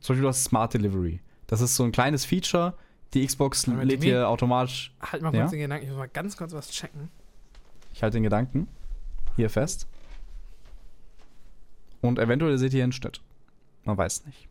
[0.00, 1.20] Zum Beispiel du hast Smart Delivery.
[1.46, 2.74] Das ist so ein kleines Feature.
[3.14, 4.92] Die Xbox mal, lädt dir automatisch.
[5.00, 5.42] Halt mal Ja?
[5.42, 7.08] kurz den Gedanken, ich muss mal ganz kurz was checken.
[7.94, 8.68] Ich halte den Gedanken
[9.36, 9.86] hier fest.
[12.02, 13.20] Und eventuell seht ihr einen Schnitt.
[13.84, 14.48] Man weiß nicht.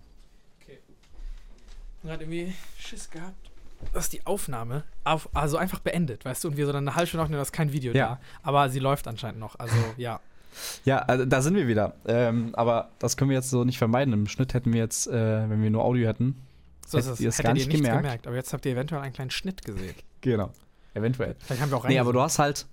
[2.03, 3.49] gerade irgendwie Schiss gehabt,
[3.93, 7.07] dass die Aufnahme auf, also einfach beendet, weißt du, und wir so dann eine halbe
[7.07, 8.07] Stunde aufnehmen, da ist kein Video Ja.
[8.07, 8.19] da.
[8.43, 9.57] Aber sie läuft anscheinend noch.
[9.59, 10.19] Also ja.
[10.85, 11.95] Ja, also da sind wir wieder.
[12.07, 14.13] Ähm, aber das können wir jetzt so nicht vermeiden.
[14.13, 16.35] Im Schnitt hätten wir jetzt, äh, wenn wir nur Audio hätten.
[16.87, 17.21] So ist Hättet es.
[17.21, 18.01] ihr es gar nicht gemerkt?
[18.03, 18.27] gemerkt.
[18.27, 19.95] Aber jetzt habt ihr eventuell einen kleinen Schnitt gesehen.
[20.21, 20.49] Genau.
[20.95, 21.35] Eventuell.
[21.37, 22.65] Vielleicht haben wir auch Nee, aber du hast halt,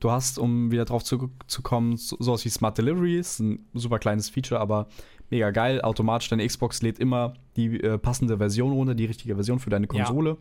[0.00, 4.30] du hast, um wieder drauf zurückzukommen, so, sowas wie Smart Delivery, ist ein super kleines
[4.30, 4.86] Feature, aber
[5.28, 5.82] mega geil.
[5.82, 9.86] Automatisch, deine Xbox lädt immer die äh, passende Version runter, die richtige Version für deine
[9.92, 10.04] Ja.
[10.04, 10.38] Konsole.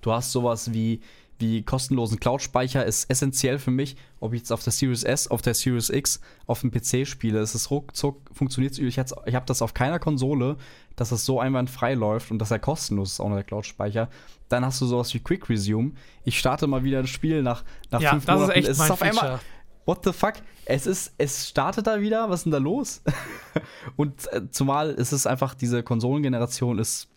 [0.00, 1.00] Du hast sowas wie,
[1.38, 5.42] wie kostenlosen Cloud-Speicher, ist essentiell für mich, ob ich jetzt auf der Series S, auf
[5.42, 7.40] der Series X, auf dem PC spiele.
[7.40, 10.56] Es ist ruckzuck, funktioniert Ich, hat's- ich habe das auf keiner Konsole,
[10.94, 14.08] dass es so einwandfrei läuft und dass er kostenlos ist, auch noch der Cloud-Speicher.
[14.48, 15.92] Dann hast du sowas wie Quick Resume.
[16.24, 18.52] Ich starte mal wieder ein Spiel nach, nach ja, fünf das Monaten.
[18.52, 19.40] ist echt es mein ist auf einmal, Feature.
[19.86, 20.34] what the fuck?
[20.64, 23.02] Es ist, es startet da wieder, was ist denn da los?
[23.96, 27.08] und äh, zumal ist es einfach, diese Konsolengeneration ist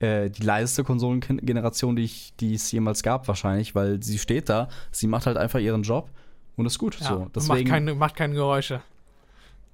[0.00, 4.68] äh, die leiseste Konsolengeneration, die, ich, die es jemals gab, wahrscheinlich, weil sie steht da,
[4.90, 6.10] sie macht halt einfach ihren Job
[6.56, 6.98] und ist gut.
[7.00, 7.30] Ja, so.
[7.34, 8.82] Deswegen, macht, keine, macht keine Geräusche.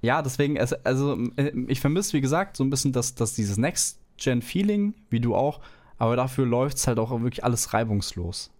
[0.01, 3.57] ja, deswegen, es, also äh, ich vermisse, wie gesagt, so ein bisschen das, das dieses
[3.57, 5.59] Next-Gen-Feeling, wie du auch,
[5.97, 8.51] aber dafür läuft es halt auch wirklich alles reibungslos.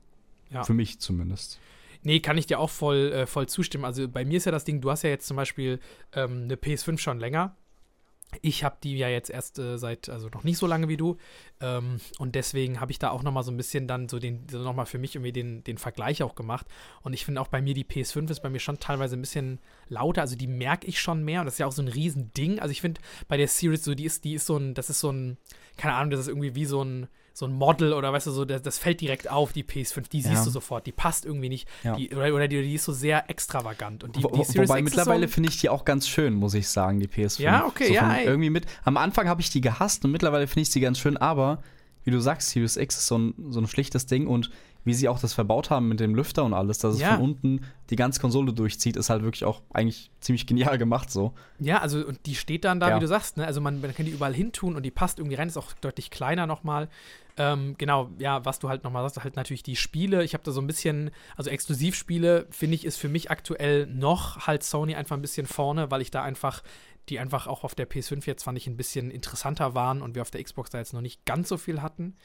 [0.51, 0.63] Ja.
[0.63, 1.59] Für mich zumindest.
[2.03, 3.85] Nee, kann ich dir auch voll, äh, voll zustimmen.
[3.85, 5.79] Also bei mir ist ja das Ding, du hast ja jetzt zum Beispiel
[6.13, 7.55] ähm, eine PS5 schon länger.
[8.41, 11.17] Ich habe die ja jetzt erst äh, seit, also noch nicht so lange wie du.
[11.59, 14.59] Ähm, und deswegen habe ich da auch nochmal so ein bisschen dann so den, so
[14.59, 16.67] nochmal für mich irgendwie den, den Vergleich auch gemacht.
[17.01, 19.59] Und ich finde auch bei mir, die PS5 ist bei mir schon teilweise ein bisschen
[19.87, 20.21] lauter.
[20.21, 21.41] Also die merke ich schon mehr.
[21.41, 22.59] Und das ist ja auch so ein Riesending.
[22.59, 24.99] Also ich finde bei der Series so, die ist, die ist so ein, das ist
[24.99, 25.37] so ein,
[25.77, 28.45] keine Ahnung, das ist irgendwie wie so ein, so ein Model oder weißt du, so,
[28.45, 30.09] das, das fällt direkt auf, die PS5.
[30.09, 30.43] Die siehst Ja.
[30.43, 30.85] du sofort.
[30.85, 31.67] Die passt irgendwie nicht.
[31.83, 31.95] Ja.
[31.95, 34.03] Die, oder oder die, die ist so sehr extravagant.
[34.03, 36.33] Und die, Wo, die Series wobei X mittlerweile so, finde ich die auch ganz schön,
[36.33, 37.41] muss ich sagen, die PS5.
[37.41, 38.17] Ja, okay, so ja.
[38.19, 38.65] Irgendwie mit.
[38.83, 41.63] Am Anfang habe ich die gehasst und mittlerweile finde ich sie ganz schön, aber
[42.03, 44.49] wie du sagst, Series X ist so ein, so ein schlichtes Ding und
[44.83, 47.15] wie sie auch das verbaut haben mit dem Lüfter und alles, dass es Ja.
[47.15, 51.33] von unten die ganze Konsole durchzieht, ist halt wirklich auch eigentlich ziemlich genial gemacht so.
[51.59, 52.95] Ja, also und die steht dann da, Ja.
[52.95, 53.45] wie du sagst, ne?
[53.45, 55.73] Also man, man kann die überall hin tun und die passt irgendwie rein, ist auch
[55.81, 56.89] deutlich kleiner nochmal.
[57.37, 60.23] Ähm, genau, ja, was du halt nochmal sagst, halt natürlich die Spiele.
[60.23, 64.47] Ich habe da so ein bisschen, also Exklusivspiele, finde ich, ist für mich aktuell noch
[64.47, 66.61] halt Sony einfach ein bisschen vorne, weil ich da einfach,
[67.09, 70.21] die einfach auch auf der PS5 jetzt fand ich ein bisschen interessanter waren und wir
[70.21, 72.15] auf der Xbox da jetzt noch nicht ganz so viel hatten.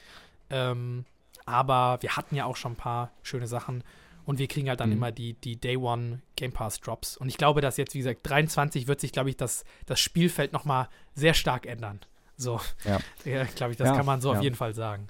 [0.49, 1.05] Ähm,
[1.45, 3.83] aber wir hatten ja auch schon ein paar schöne Sachen.
[4.25, 4.95] Und wir kriegen halt dann Mhm.
[4.97, 7.15] immer die, die Day One Game Pass Drops.
[7.15, 10.51] Und ich glaube, dass jetzt, wie gesagt, 23 wird sich, glaube ich, das, das Spielfeld
[10.51, 12.01] nochmal sehr stark ändern.
[12.35, 12.99] So, Ja.
[13.25, 14.37] ja, glaube ich, das Ja, kann man so ja.
[14.37, 15.07] auf jeden Fall sagen.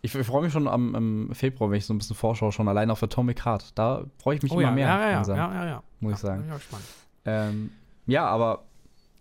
[0.00, 2.68] Ich, ich freue mich schon am, im Februar, wenn ich so ein bisschen vorschaue, schon
[2.68, 3.72] allein auf Atomic Heart.
[3.76, 5.82] Da freue ich mich Oh immer ja, mehr, ja, ja, ja, ja, ja, ja.
[6.00, 6.50] muss ja, ich sagen.
[6.52, 6.84] auch gespannt.
[7.24, 7.70] Ähm,
[8.06, 8.62] ja, aber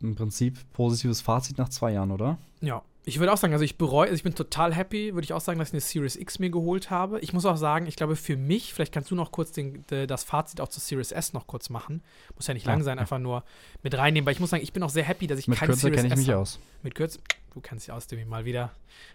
[0.01, 2.37] im Prinzip positives Fazit nach zwei Jahren, oder?
[2.61, 5.31] Ja, ich würde auch sagen, also ich bereue, also ich bin total happy, würde ich
[5.31, 7.21] auch sagen, dass ich eine Series X mir geholt habe.
[7.21, 10.05] Ich muss auch sagen, ich glaube für mich, vielleicht kannst du noch kurz den, de,
[10.07, 12.03] das Fazit auch zur Series S noch kurz machen.
[12.35, 13.45] Muss ja nicht Ja, lang sein, einfach nur
[13.81, 15.71] mit reinnehmen, weil ich muss sagen, ich bin auch sehr happy, dass ich Mit keine
[15.71, 16.59] Kürze Series kenne ich mich aus.
[16.83, 17.19] Mit Kürze,
[17.53, 18.73] du kennst dich aus, Demi, mal wieder.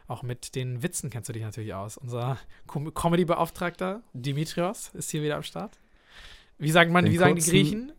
[0.09, 1.99] Auch mit den Witzen kennst du dich natürlich aus.
[1.99, 5.79] Unser Com Comedy-Beauftragter Dimitrios ist hier wieder am Start.
[6.57, 7.93] Wie sagt man, Den wie sagen die Griechen?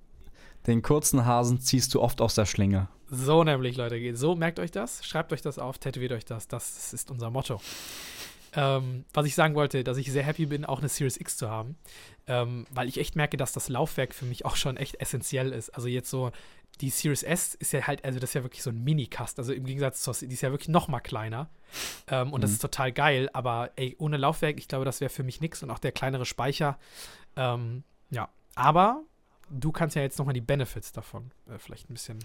[0.67, 2.87] Den kurzen Hasen ziehst du oft aus der Schlinge.
[3.09, 4.15] So nämlich, Leute.
[4.15, 6.47] So, merkt euch das, schreibt euch das auf, tätowiert euch das.
[6.47, 7.61] Das ist unser Motto.
[8.55, 11.49] Ähm, was ich sagen wollte, dass ich sehr happy bin, auch eine Series X zu
[11.49, 11.75] haben,
[12.27, 15.71] ähm, weil ich echt merke, dass das Laufwerk für mich auch schon echt essentiell ist.
[15.71, 16.31] Also jetzt so,
[16.79, 19.53] die Series S ist ja halt, also das ist ja wirklich so ein Mini-Cast, also
[19.53, 21.49] im Gegensatz zur, die ist ja wirklich noch mal kleiner.
[22.07, 22.55] Ähm, und das Mhm.
[22.55, 25.71] ist total geil, aber ey, ohne Laufwerk, ich glaube, das wäre für mich nichts und
[25.71, 26.77] auch der kleinere Speicher.
[27.35, 29.01] Ähm, ja, aber
[29.49, 32.19] du kannst ja jetzt noch mal die Benefits davon äh, vielleicht ein bisschen.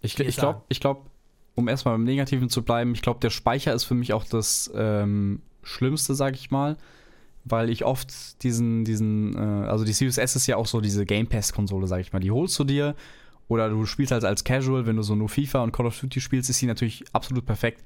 [0.00, 1.10] Ich, ich glaube, ich glaub,
[1.54, 4.70] um erstmal beim Negativen zu bleiben, ich glaube, der Speicher ist für mich auch das
[4.74, 6.76] ähm, Schlimmste, sag ich mal.
[7.46, 11.04] Weil ich oft diesen, diesen, äh, also die Series S ist ja auch so diese
[11.04, 12.20] Game Pass-Konsole, sag ich mal.
[12.20, 12.94] Die holst du dir
[13.48, 16.20] oder du spielst halt als Casual, wenn du so nur FIFA und Call of Duty
[16.20, 17.84] spielst, ist sie natürlich absolut perfekt.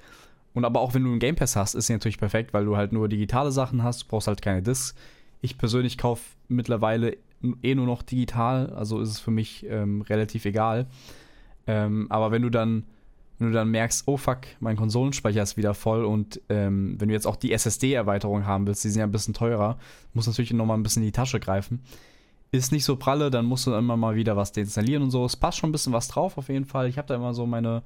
[0.54, 2.76] Und aber auch wenn du einen Game Pass hast, ist sie natürlich perfekt, weil du
[2.76, 4.94] halt nur digitale Sachen hast, du brauchst halt keine Discs.
[5.40, 7.16] Ich persönlich kaufe mittlerweile
[7.62, 10.86] eh nur noch digital, also ist es für mich ähm, relativ egal.
[11.66, 12.84] Ähm, aber wenn du dann,
[13.38, 17.14] wenn du dann merkst, oh fuck, mein Konsolenspeicher ist wieder voll und ähm, wenn du
[17.14, 19.78] jetzt auch die SSD-Erweiterung haben willst, die sind ja ein bisschen teurer,
[20.14, 21.82] musst natürlich nochmal ein bisschen in die Tasche greifen.
[22.50, 25.24] Ist nicht so pralle, dann musst du immer mal wieder was deinstallieren und so.
[25.24, 26.88] Es passt schon ein bisschen was drauf auf jeden Fall.
[26.88, 27.82] Ich habe da immer so meine,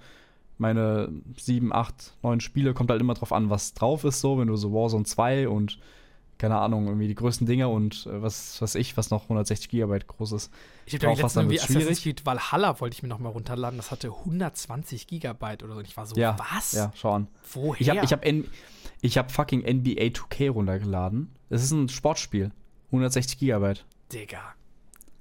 [0.56, 4.46] meine 7, 8, 9 Spiele, kommt halt immer drauf an, was drauf ist, so, wenn
[4.46, 5.78] du so Warzone 2 und
[6.42, 10.08] keine Ahnung, irgendwie die größten Dinge und äh, was was ich, was noch 160 Gigabyte
[10.08, 10.52] groß ist.
[10.86, 13.76] Ich habe letztens irgendwie Assassin's Creed Valhalla wollte ich mir noch mal runterladen.
[13.76, 15.78] Das hatte 120 Gigabyte oder so.
[15.78, 16.72] Und ich war so, ja, was?
[16.72, 17.28] Ja, schau an.
[17.52, 17.80] Woher?
[17.80, 18.24] Ich habe ich hab,
[19.02, 21.30] ich hab fucking NBA 2K runtergeladen.
[21.48, 22.50] Das ist ein Sportspiel.
[22.86, 23.84] 160 Gigabyte.
[24.12, 24.42] Digga.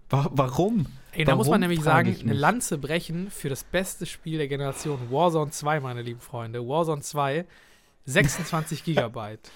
[0.10, 0.88] Wa warum?
[1.12, 5.12] Ey, da muss man nämlich sagen, eine Lanze brechen für das beste Spiel der Generation.
[5.12, 6.68] Warzone 2, meine lieben Freunde.
[6.68, 7.46] Warzone 2,
[8.06, 9.52] 26 Gigabyte.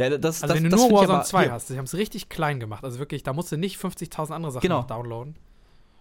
[0.00, 1.52] Ja, das, also das, wenn du das nur Warzone aber, 2 hier.
[1.52, 2.84] hast, sie haben es richtig klein gemacht.
[2.84, 4.78] Also wirklich, da musst du nicht 50.000 andere Sachen Genau.
[4.80, 5.36] noch downloaden.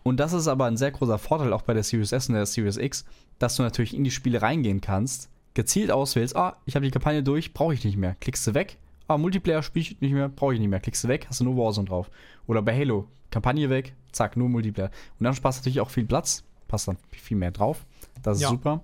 [0.04, 2.46] Und das ist aber ein sehr großer Vorteil auch bei der Series S und der
[2.46, 3.06] Series X,
[3.38, 7.22] dass du natürlich in die Spiele reingehen kannst, gezielt auswählst, ah, ich habe die Kampagne
[7.22, 8.16] durch, brauche ich nicht mehr.
[8.22, 10.80] Klickst du weg, ah, Multiplayer spiele ich nicht mehr, brauche ich nicht mehr.
[10.80, 12.10] Klickst du weg, hast du nur Warzone drauf.
[12.48, 14.90] Oder bei Halo, Kampagne weg, zack, nur Multiplayer.
[15.20, 17.86] Und dann sparst du natürlich auch viel Platz, passt dann viel mehr drauf.
[18.24, 18.50] Das ist Ja.
[18.50, 18.82] super.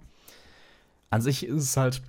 [1.09, 2.01] An sich ist es halt,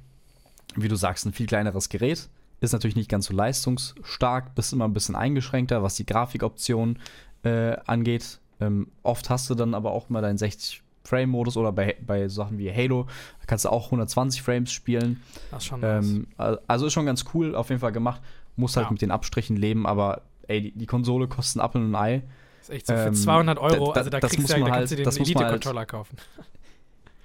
[0.74, 2.28] wie du sagst, ein viel kleineres Gerät.
[2.60, 6.98] Ist natürlich nicht ganz so leistungsstark, bist immer ein bisschen eingeschränkter, was die Grafikoptionen
[7.44, 8.38] äh, angeht.
[8.60, 12.72] Ähm, oft hast du dann aber auch mal deinen 60-Frame-Modus oder bei, bei Sachen wie
[12.72, 13.04] Halo
[13.40, 15.22] da kannst du auch 120 Frames spielen.
[15.50, 16.08] Das ist schon nice.
[16.08, 18.22] Ähm, al- also ist schon ganz cool, auf jeden Fall gemacht.
[18.56, 18.90] Muss halt Ja.
[18.92, 22.22] mit den Abstrichen leben, aber ey, die, die Konsole kostet ein Apfel und ein Ei.
[22.62, 23.92] ist echt so für ähm, 200 Euro.
[23.92, 25.20] da- also da das kriegst muss du ja, man da kannst du halt- den halt-
[25.28, 26.16] Elite-Controller kaufen.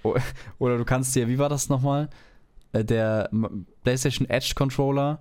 [0.59, 2.09] Oder du kannst dir, wie war das nochmal?
[2.73, 3.29] Äh, Der
[3.83, 5.19] PlayStation Edge Controller,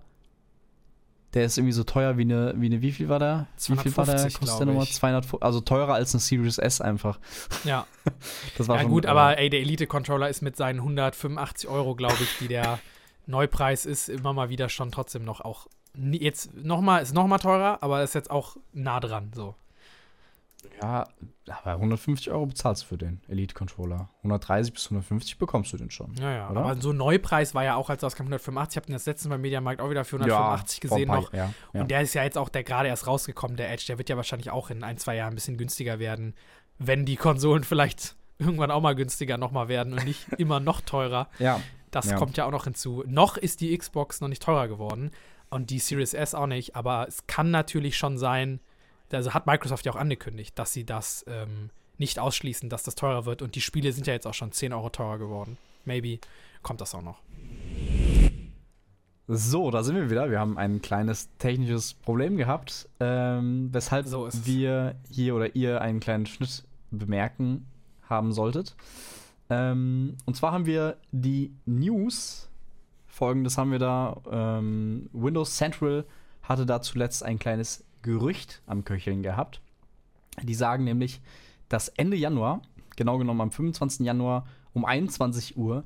[1.35, 3.47] der ist irgendwie so teuer wie eine, wie eine, wie viel war der?
[3.57, 4.17] Wie viel war der?
[4.17, 4.95] 250, Kostet der nochmal ich.
[4.95, 7.21] 200, also teurer als eine Series S einfach.
[7.65, 7.87] Ja,
[8.59, 11.95] Das war ja schon, gut, äh, aber ey, der Elite-Controller ist mit seinen 185 Euro,
[11.95, 12.81] glaube ich, die der
[13.27, 15.69] Neupreis ist, immer mal wieder schon trotzdem noch auch.
[15.95, 19.31] Jetzt nochmal, ist nochmal teurer, aber ist jetzt auch nah dran.
[19.35, 19.55] So.
[20.83, 21.09] Ja,
[21.49, 24.09] aber 150 Euro bezahlst du für den Elite-Controller.
[24.19, 26.15] 130 bis 150 bekommst du den schon.
[26.21, 26.51] Ja, ja.
[26.51, 26.61] Oder?
[26.61, 28.73] Aber so ein Neupreis war ja auch, als er rauskam, 185.
[28.73, 31.09] Ich habe den das letzte Mal im Mediamarkt auch wieder für 185 vor ein gesehen
[31.09, 31.33] paar- noch.
[31.33, 31.81] Ja, ja.
[31.83, 33.85] Und der ist ja jetzt auch der gerade erst rausgekommen, der Edge.
[33.89, 36.35] Der wird ja wahrscheinlich auch in ein, zwei Jahren ein bisschen günstiger werden,
[36.79, 41.29] wenn die Konsolen vielleicht irgendwann auch mal günstiger nochmal werden und nicht immer noch teurer.
[41.39, 41.61] ja.
[41.91, 42.17] Das Ja.
[42.17, 43.03] kommt ja auch noch hinzu.
[43.07, 45.11] Noch ist die Xbox noch nicht teurer geworden
[45.51, 48.61] und die Series S auch nicht, aber es kann natürlich schon sein,
[49.13, 53.27] also hat Microsoft ja auch angekündigt, dass sie das ähm, nicht ausschließen, dass das teurer
[53.27, 55.59] wird und die Spiele sind ja jetzt auch schon 10 Euro teurer geworden.
[55.85, 56.19] Maybe
[56.63, 57.21] kommt das auch noch.
[59.33, 60.29] So, da sind wir wieder.
[60.29, 66.01] Wir haben ein kleines technisches Problem gehabt, ähm, weshalb So wir hier oder ihr einen
[66.01, 67.67] kleinen Schnitt bemerken
[68.09, 68.75] haben solltet.
[69.49, 72.49] Ähm, und zwar haben wir die News.
[73.07, 74.17] Folgendes haben wir da.
[74.31, 76.05] Ähm, Windows Central
[76.43, 79.61] hatte da zuletzt ein kleines Gerücht am Köcheln gehabt.
[80.43, 81.21] Die sagen nämlich,
[81.69, 82.63] dass Ende Januar,
[82.97, 84.07] genau genommen am 25.
[84.07, 85.85] Januar um 21 Uhr,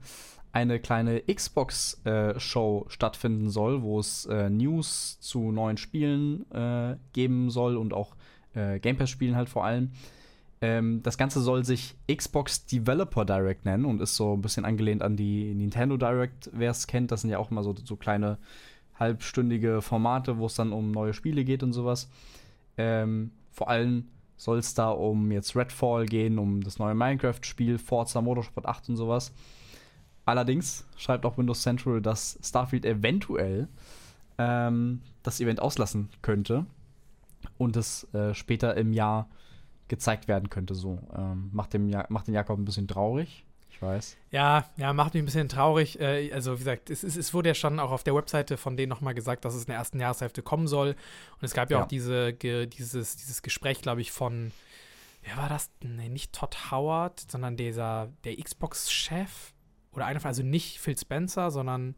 [0.52, 7.76] eine kleine Xbox-Show stattfinden soll, wo es äh, News zu neuen Spielen äh, geben soll
[7.76, 8.14] und auch
[8.54, 9.90] äh, Game Pass-Spielen halt vor allem.
[10.60, 15.02] Ähm, das Ganze soll sich Xbox Developer Direct nennen und ist so ein bisschen angelehnt
[15.02, 17.10] an die Nintendo Direct, wer es kennt.
[17.10, 18.38] Das sind ja auch immer so, so kleine
[18.98, 22.08] halbstündige Formate, wo es dann um neue Spiele geht und sowas.
[22.76, 28.20] Ähm, vor allem soll es da um jetzt Redfall gehen, um das neue Minecraft-Spiel, Forza
[28.20, 29.32] Motorsport 8 und sowas.
[30.24, 33.68] Allerdings schreibt auch Windows Central, dass Starfield eventuell
[34.38, 36.66] ähm, das Event auslassen könnte
[37.58, 39.28] und es äh, später im Jahr
[39.88, 40.74] gezeigt werden könnte.
[40.74, 43.44] So ähm, macht, dem ja macht den Jakob ein bisschen traurig.
[43.84, 44.16] Weiß.
[44.30, 46.00] Ja, ja, macht mich ein bisschen traurig.
[46.00, 48.76] Äh, also, wie gesagt, es, es, es wurde ja schon auch auf der Webseite von
[48.76, 50.88] denen nochmal gesagt, dass es in der ersten Jahreshälfte kommen soll.
[50.88, 51.84] Und es gab ja, Ja.
[51.84, 54.52] auch diese, dieses, dieses Gespräch, glaube ich, von,
[55.22, 55.70] wer war das?
[55.82, 59.52] Nee, nicht Todd Howard, sondern dieser, der Xbox-Chef.
[59.92, 61.94] Oder einer von, also nicht Phil Spencer, sondern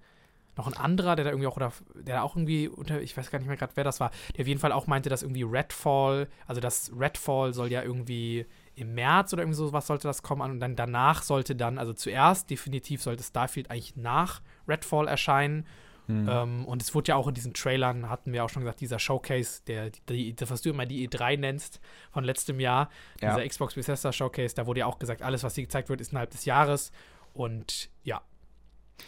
[0.56, 3.30] noch ein anderer, der da irgendwie auch, oder der da auch irgendwie unter, ich weiß
[3.30, 5.42] gar nicht mehr gerade, wer das war, der auf jeden Fall auch meinte, dass irgendwie
[5.42, 8.46] Redfall, also das Redfall soll ja irgendwie
[8.76, 12.50] im März oder irgendwie sowas sollte das kommen und dann danach sollte dann, also zuerst
[12.50, 15.66] definitiv sollte Starfield eigentlich nach Redfall erscheinen.
[16.06, 16.28] Hm.
[16.28, 18.98] Ähm, und es wurde ja auch in diesen Trailern, hatten wir auch schon gesagt, dieser
[18.98, 21.80] Showcase, der, die, das, was du immer die E3 nennst,
[22.12, 22.90] von letztem Jahr,
[23.20, 23.34] Ja.
[23.34, 26.12] dieser Xbox Bethesda Showcase, da wurde ja auch gesagt, alles, was hier gezeigt wird, ist
[26.12, 26.92] innerhalb des Jahres.
[27.34, 28.22] Und ja,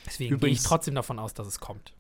[0.07, 1.95] deswegen gehe ich trotzdem davon aus, dass es kommt.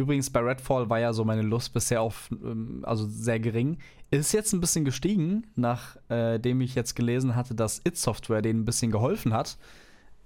[0.00, 3.78] Übrigens, bei Redfall war ja so meine Lust bisher auf, ähm, also sehr gering.
[4.10, 8.64] Ist jetzt ein bisschen gestiegen, nachdem ich jetzt gelesen hatte, dass It Software denen ein
[8.64, 9.56] bisschen geholfen hat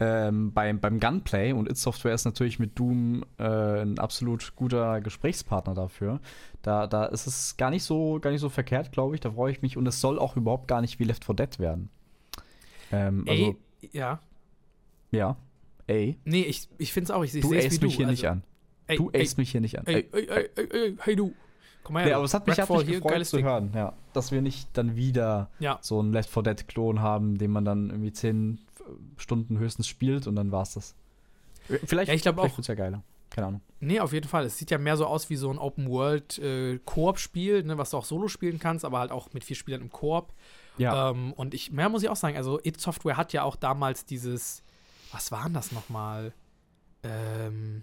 [0.01, 1.53] ähm, beim, beim Gunplay.
[1.53, 6.21] Und It Software ist natürlich mit Doom äh, ein absolut guter Gesprächspartner dafür.
[6.63, 9.21] Da, da ist es gar nicht so, gar nicht so verkehrt, glaube ich.
[9.21, 9.77] Da freue ich mich.
[9.77, 11.91] Und es soll auch überhaupt gar nicht wie Left 4 Dead werden.
[12.93, 14.21] Ähm, also, Ey, ja.
[15.11, 15.37] ja.
[15.87, 16.19] ey.
[16.25, 17.23] Nee, ich, ich finde es auch.
[17.23, 18.43] Ich, ich Du wie mich hier also, nicht an.
[18.87, 19.87] Ey, Du acest mich hier nicht an.
[19.87, 21.35] ey, ey, ey, ey, ey, hey du.
[21.83, 22.09] Komm mal her.
[22.09, 23.45] Nee, aber es hat mich, hat mich gefreut zu Ding.
[23.47, 23.93] hören, ja.
[24.15, 25.79] Dass wir nicht dann wieder Ja.
[25.83, 28.59] so einen Left 4 Dead Klon haben, den man dann irgendwie 10
[29.17, 30.95] Stunden höchstens spielt und dann war's das.
[31.85, 32.59] Vielleicht, Ja, ich glaub vielleicht auch.
[32.59, 33.03] wird's ja geiler.
[33.31, 33.61] Keine Ahnung.
[33.81, 34.45] Nee, auf jeden Fall.
[34.45, 38.29] Es sieht ja mehr so aus wie so ein Open-World-Koop-Spiel, ne, was du auch solo
[38.29, 40.33] spielen kannst, aber halt auch mit vier Spielern im Koop.
[40.79, 41.11] Ja.
[41.11, 44.05] Ähm, und ich, mehr muss ich auch sagen, also It Software hat ja auch damals
[44.05, 44.63] dieses,
[45.13, 46.33] was war denn das nochmal?
[47.03, 47.83] Ähm,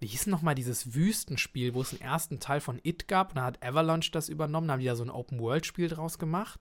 [0.00, 3.36] wie hieß denn nochmal dieses Wüstenspiel, wo es einen ersten Teil von It gab und
[3.36, 6.60] da hat Avalanche das übernommen, da haben die ja so ein Open-World-Spiel draus gemacht.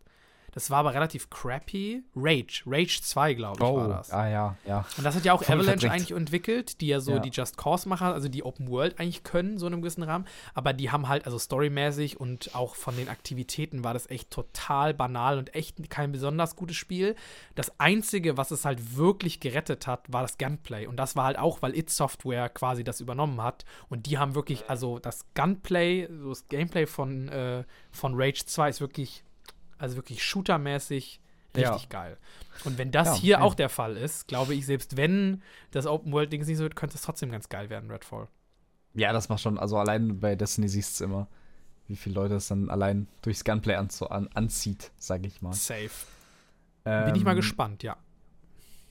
[0.53, 2.03] Das war aber relativ crappy.
[2.15, 4.11] Rage, Rage 2, glaube ich, war das.
[4.11, 4.85] ah ja, ja.
[4.97, 5.93] Und das hat ja auch Voll Avalanche verdrängt.
[5.93, 7.19] eigentlich entwickelt, die ja so Ja.
[7.19, 10.25] die Just Cause-Macher, also die Open World eigentlich können, so in einem gewissen Rahmen.
[10.53, 14.93] Aber die haben halt, also storymäßig und auch von den Aktivitäten war das echt total
[14.93, 17.15] banal und echt kein besonders gutes Spiel.
[17.55, 20.87] Das Einzige, was es halt wirklich gerettet hat, war das Gunplay.
[20.87, 23.65] Und das war halt auch, weil It Software quasi das übernommen hat.
[23.89, 28.69] Und die haben wirklich, also das Gunplay, so das Gameplay von, äh, von Rage 2
[28.69, 29.23] ist wirklich,
[29.83, 31.19] also wirklich shootermäßig
[31.55, 31.89] richtig Ja.
[31.89, 32.17] geil.
[32.63, 33.41] Und wenn das Ja, hier ja.
[33.41, 36.75] auch der Fall ist, glaube ich, selbst wenn das Open World Ding nicht so wird,
[36.75, 38.27] könnte es trotzdem ganz geil werden, Redfall.
[38.95, 41.27] Ja, das macht schon, also allein bei Destiny siehst du immer,
[41.87, 45.53] wie viele Leute es dann allein durchs Gunplay anzu an, anzieht, sag ich mal.
[45.53, 45.89] Safe.
[46.83, 47.97] Bin ich mal Ähm, gespannt, ja.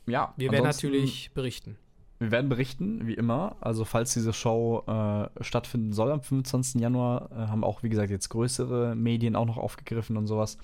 [0.06, 1.78] Ja, Wir werden natürlich berichten.
[2.18, 3.56] Wir werden berichten, wie immer.
[3.60, 6.80] Also, falls diese Show äh, stattfinden soll am 25.
[6.80, 10.58] Januar, äh, haben auch, wie gesagt, jetzt größere Medien auch noch aufgegriffen und sowas.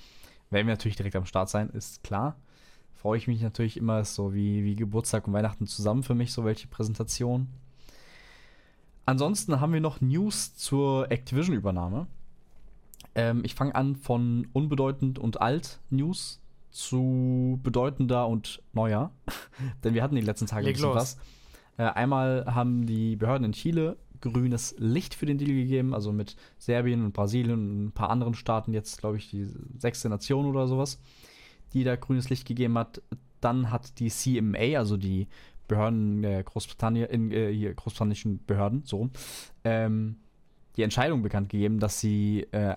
[0.51, 2.37] Werden wir natürlich direkt am Start sein, ist klar.
[2.95, 6.33] Freue ich mich natürlich immer, ist so wie, wie Geburtstag und Weihnachten zusammen für mich,
[6.33, 7.49] so welche Präsentation.
[9.07, 12.07] Ansonsten haben wir noch News zur Activision-Übernahme.
[13.15, 16.41] Ähm, ich fange an von unbedeutend und alt News
[16.71, 19.13] zu bedeutender und neuer.
[19.85, 20.97] Denn wir hatten die letzten Tage Leg ein bisschen los.
[20.97, 21.19] was.
[21.79, 26.37] Äh, einmal haben die Behörden in Chile grünes Licht für den Deal gegeben, also mit
[26.59, 29.49] Serbien und Brasilien und ein paar anderen Staaten, jetzt glaube ich die
[29.79, 31.01] sechste Nation oder sowas,
[31.73, 33.03] die da grünes Licht gegeben hat.
[33.41, 35.29] Dann hat die CMA, also die
[35.69, 39.11] Behörden der Großbritannien, in, äh, großbritannischen Behörden, so, rum,
[39.65, 40.17] ähm,
[40.77, 42.77] die Entscheidung bekannt gegeben, dass sie äh,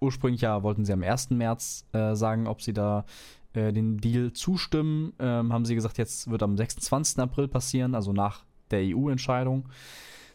[0.00, 1.30] ursprünglich ja wollten sie am 1.
[1.30, 3.04] März äh, sagen, ob sie da
[3.52, 5.12] äh, den Deal zustimmen.
[5.18, 7.18] Ähm, haben sie gesagt, jetzt wird am 26.
[7.18, 9.68] April passieren, also nach der EU-Entscheidung.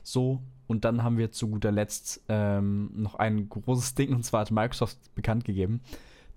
[0.06, 4.42] So, und dann haben wir zu guter Letzt ähm, noch ein großes Ding, und zwar
[4.42, 5.82] hat Microsoft bekannt gegeben,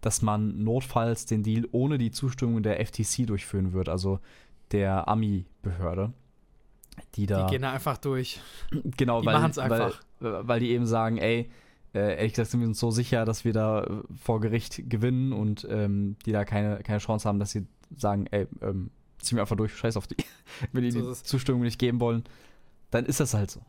[0.01, 4.21] dass man notfalls den Deal ohne die Zustimmung der FTC durchführen wird, also
[4.73, 6.15] der AMI-Behörde.
[7.15, 7.45] Die da.
[7.45, 8.41] Die gehen da einfach durch.
[8.97, 10.01] Genau, Die weil, einfach.
[10.19, 11.51] Weil, weil die eben sagen, ey,
[11.95, 15.33] äh, ehrlich gesagt sind wir uns so sicher, dass wir da äh, vor Gericht gewinnen
[15.33, 17.67] und ähm, die da keine, keine Chance haben, dass sie
[17.97, 20.17] sagen, ey, ähm, ziehen wir einfach durch, scheiß auf die.
[20.73, 21.23] Wenn die So die.
[21.23, 22.25] Zustimmung nicht geben wollen,
[22.91, 23.61] dann ist das halt so.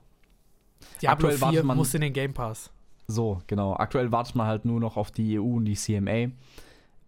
[1.01, 2.71] Diablo Aktuell wartet 4 man- muss in den Game Pass.
[3.07, 3.73] So, genau.
[3.75, 6.31] Aktuell wartet man halt nur noch auf die EU und die CMA.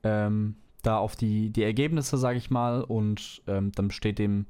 [0.03, 4.47] Ähm, da auf die, die Ergebnisse, sage ich mal, und ähm, dann steht dem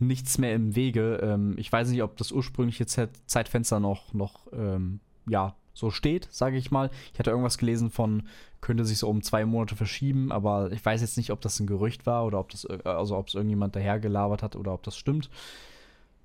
[0.00, 1.20] nichts mehr im Wege.
[1.22, 4.98] Ähm, ich weiß nicht, ob das ursprüngliche Zeit Zeitfenster noch, noch ähm,
[5.28, 6.90] ja, so steht, sage ich mal.
[7.12, 8.24] Ich hatte irgendwas gelesen von,
[8.60, 11.68] könnte sich so um zwei Monate verschieben, aber ich weiß jetzt nicht, ob das ein
[11.68, 14.96] Gerücht war oder ob das, ir- also ob es irgendjemand dahergelabert hat oder ob das
[14.96, 15.30] stimmt.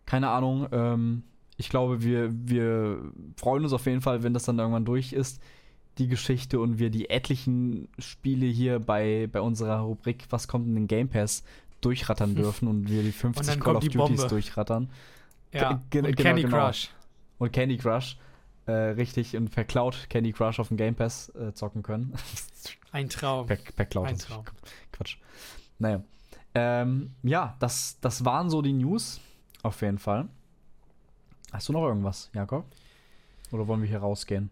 [0.05, 0.67] Keine Ahnung.
[0.71, 1.23] Ähm,
[1.57, 5.41] ich glaube, wir, wir freuen uns auf jeden Fall, wenn das dann irgendwann durch ist,
[5.97, 10.75] die Geschichte, und wir die etlichen Spiele hier bei, bei unserer Rubrik Was kommt in
[10.75, 11.43] den Game Pass
[11.81, 14.89] durchrattern dürfen und wir die 50 dann Call of Duties durchrattern.
[15.51, 15.81] Ja.
[15.91, 16.65] Ge- und genau, Candy genau.
[16.65, 16.89] Crush.
[17.37, 18.17] Und Candy Crush
[18.65, 22.13] äh, richtig und per Cloud Candy Crush auf dem Game Pass äh, zocken können.
[22.91, 23.47] Ein Traum.
[23.47, 24.07] per, per Cloud.
[24.07, 24.45] Ein Traum.
[24.91, 25.17] Quatsch.
[25.79, 26.03] Naja.
[26.55, 29.19] Ähm, ja, das, das waren so die News.
[29.63, 30.27] Auf jeden Fall.
[31.51, 32.65] Hast du noch irgendwas, Jakob?
[33.51, 34.49] Oder wollen wir hier rausgehen?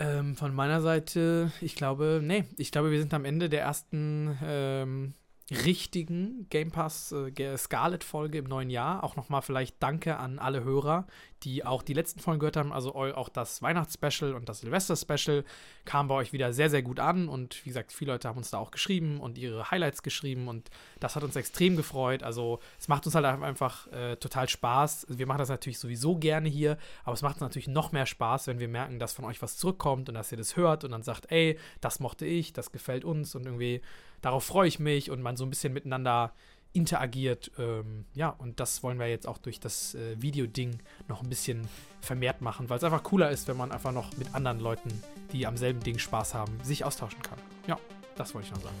[0.00, 4.36] Ähm, von meiner Seite, ich glaube, nee, ich glaube, wir sind am Ende der ersten
[4.42, 5.14] ähm,
[5.50, 9.02] richtigen Game Pass äh, Ge- Scarlet-Folge im neuen Jahr.
[9.02, 11.06] Auch nochmal vielleicht Danke an alle Hörer,
[11.42, 12.72] die auch die letzten Folgen gehört haben.
[12.72, 15.44] Also auch das Weihnachtsspecial und das Silvester-Special
[15.84, 17.28] kam bei euch wieder sehr, sehr gut an.
[17.28, 20.48] Und wie gesagt, viele Leute haben uns da auch geschrieben und ihre Highlights geschrieben.
[20.48, 20.68] Und
[21.00, 22.22] das hat uns extrem gefreut.
[22.22, 25.06] Also es macht uns halt einfach äh, total Spaß.
[25.08, 28.48] Wir machen das natürlich sowieso gerne hier, aber es macht uns natürlich noch mehr Spaß,
[28.48, 31.02] wenn wir merken, dass von euch was zurückkommt und dass ihr das hört und dann
[31.02, 33.80] sagt, ey, das mochte ich, das gefällt uns und irgendwie
[34.20, 36.32] darauf freue ich mich und man so ein bisschen miteinander
[36.72, 37.50] interagiert.
[37.58, 41.66] Ähm, ja, und das wollen wir jetzt auch durch das äh, Videoding noch ein bisschen
[42.00, 44.90] vermehrt machen, weil es einfach cooler ist, wenn man einfach noch mit anderen Leuten,
[45.32, 47.38] die am selben Ding Spaß haben, sich austauschen kann.
[47.66, 47.78] Ja,
[48.16, 48.76] das wollte ich noch sagen.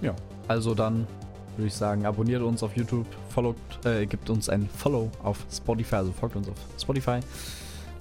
[0.00, 0.14] Ja.
[0.48, 1.06] Also dann
[1.56, 5.96] würde ich sagen, abonniert uns auf YouTube, followt, äh, gibt uns ein Follow auf Spotify,
[5.96, 7.20] also folgt uns auf Spotify.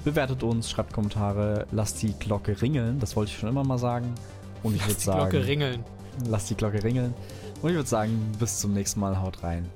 [0.04, 4.14] Bewertet uns, schreibt Kommentare, lasst die Glocke ringeln, das wollte ich schon immer mal sagen.
[4.62, 5.20] Und ich würde sagen.
[5.20, 5.95] Lasst die Glocke ringeln.
[6.28, 7.14] Lasst die Glocke ringeln.
[7.62, 9.70] Und ich würde sagen, bis zum nächsten Mal, haut rein.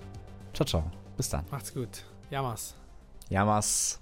[0.54, 0.84] Ciao, ciao.
[1.18, 1.44] Bis dann.
[1.52, 2.04] Macht's gut.
[2.30, 2.76] Jamas.
[3.30, 4.00] Jamas.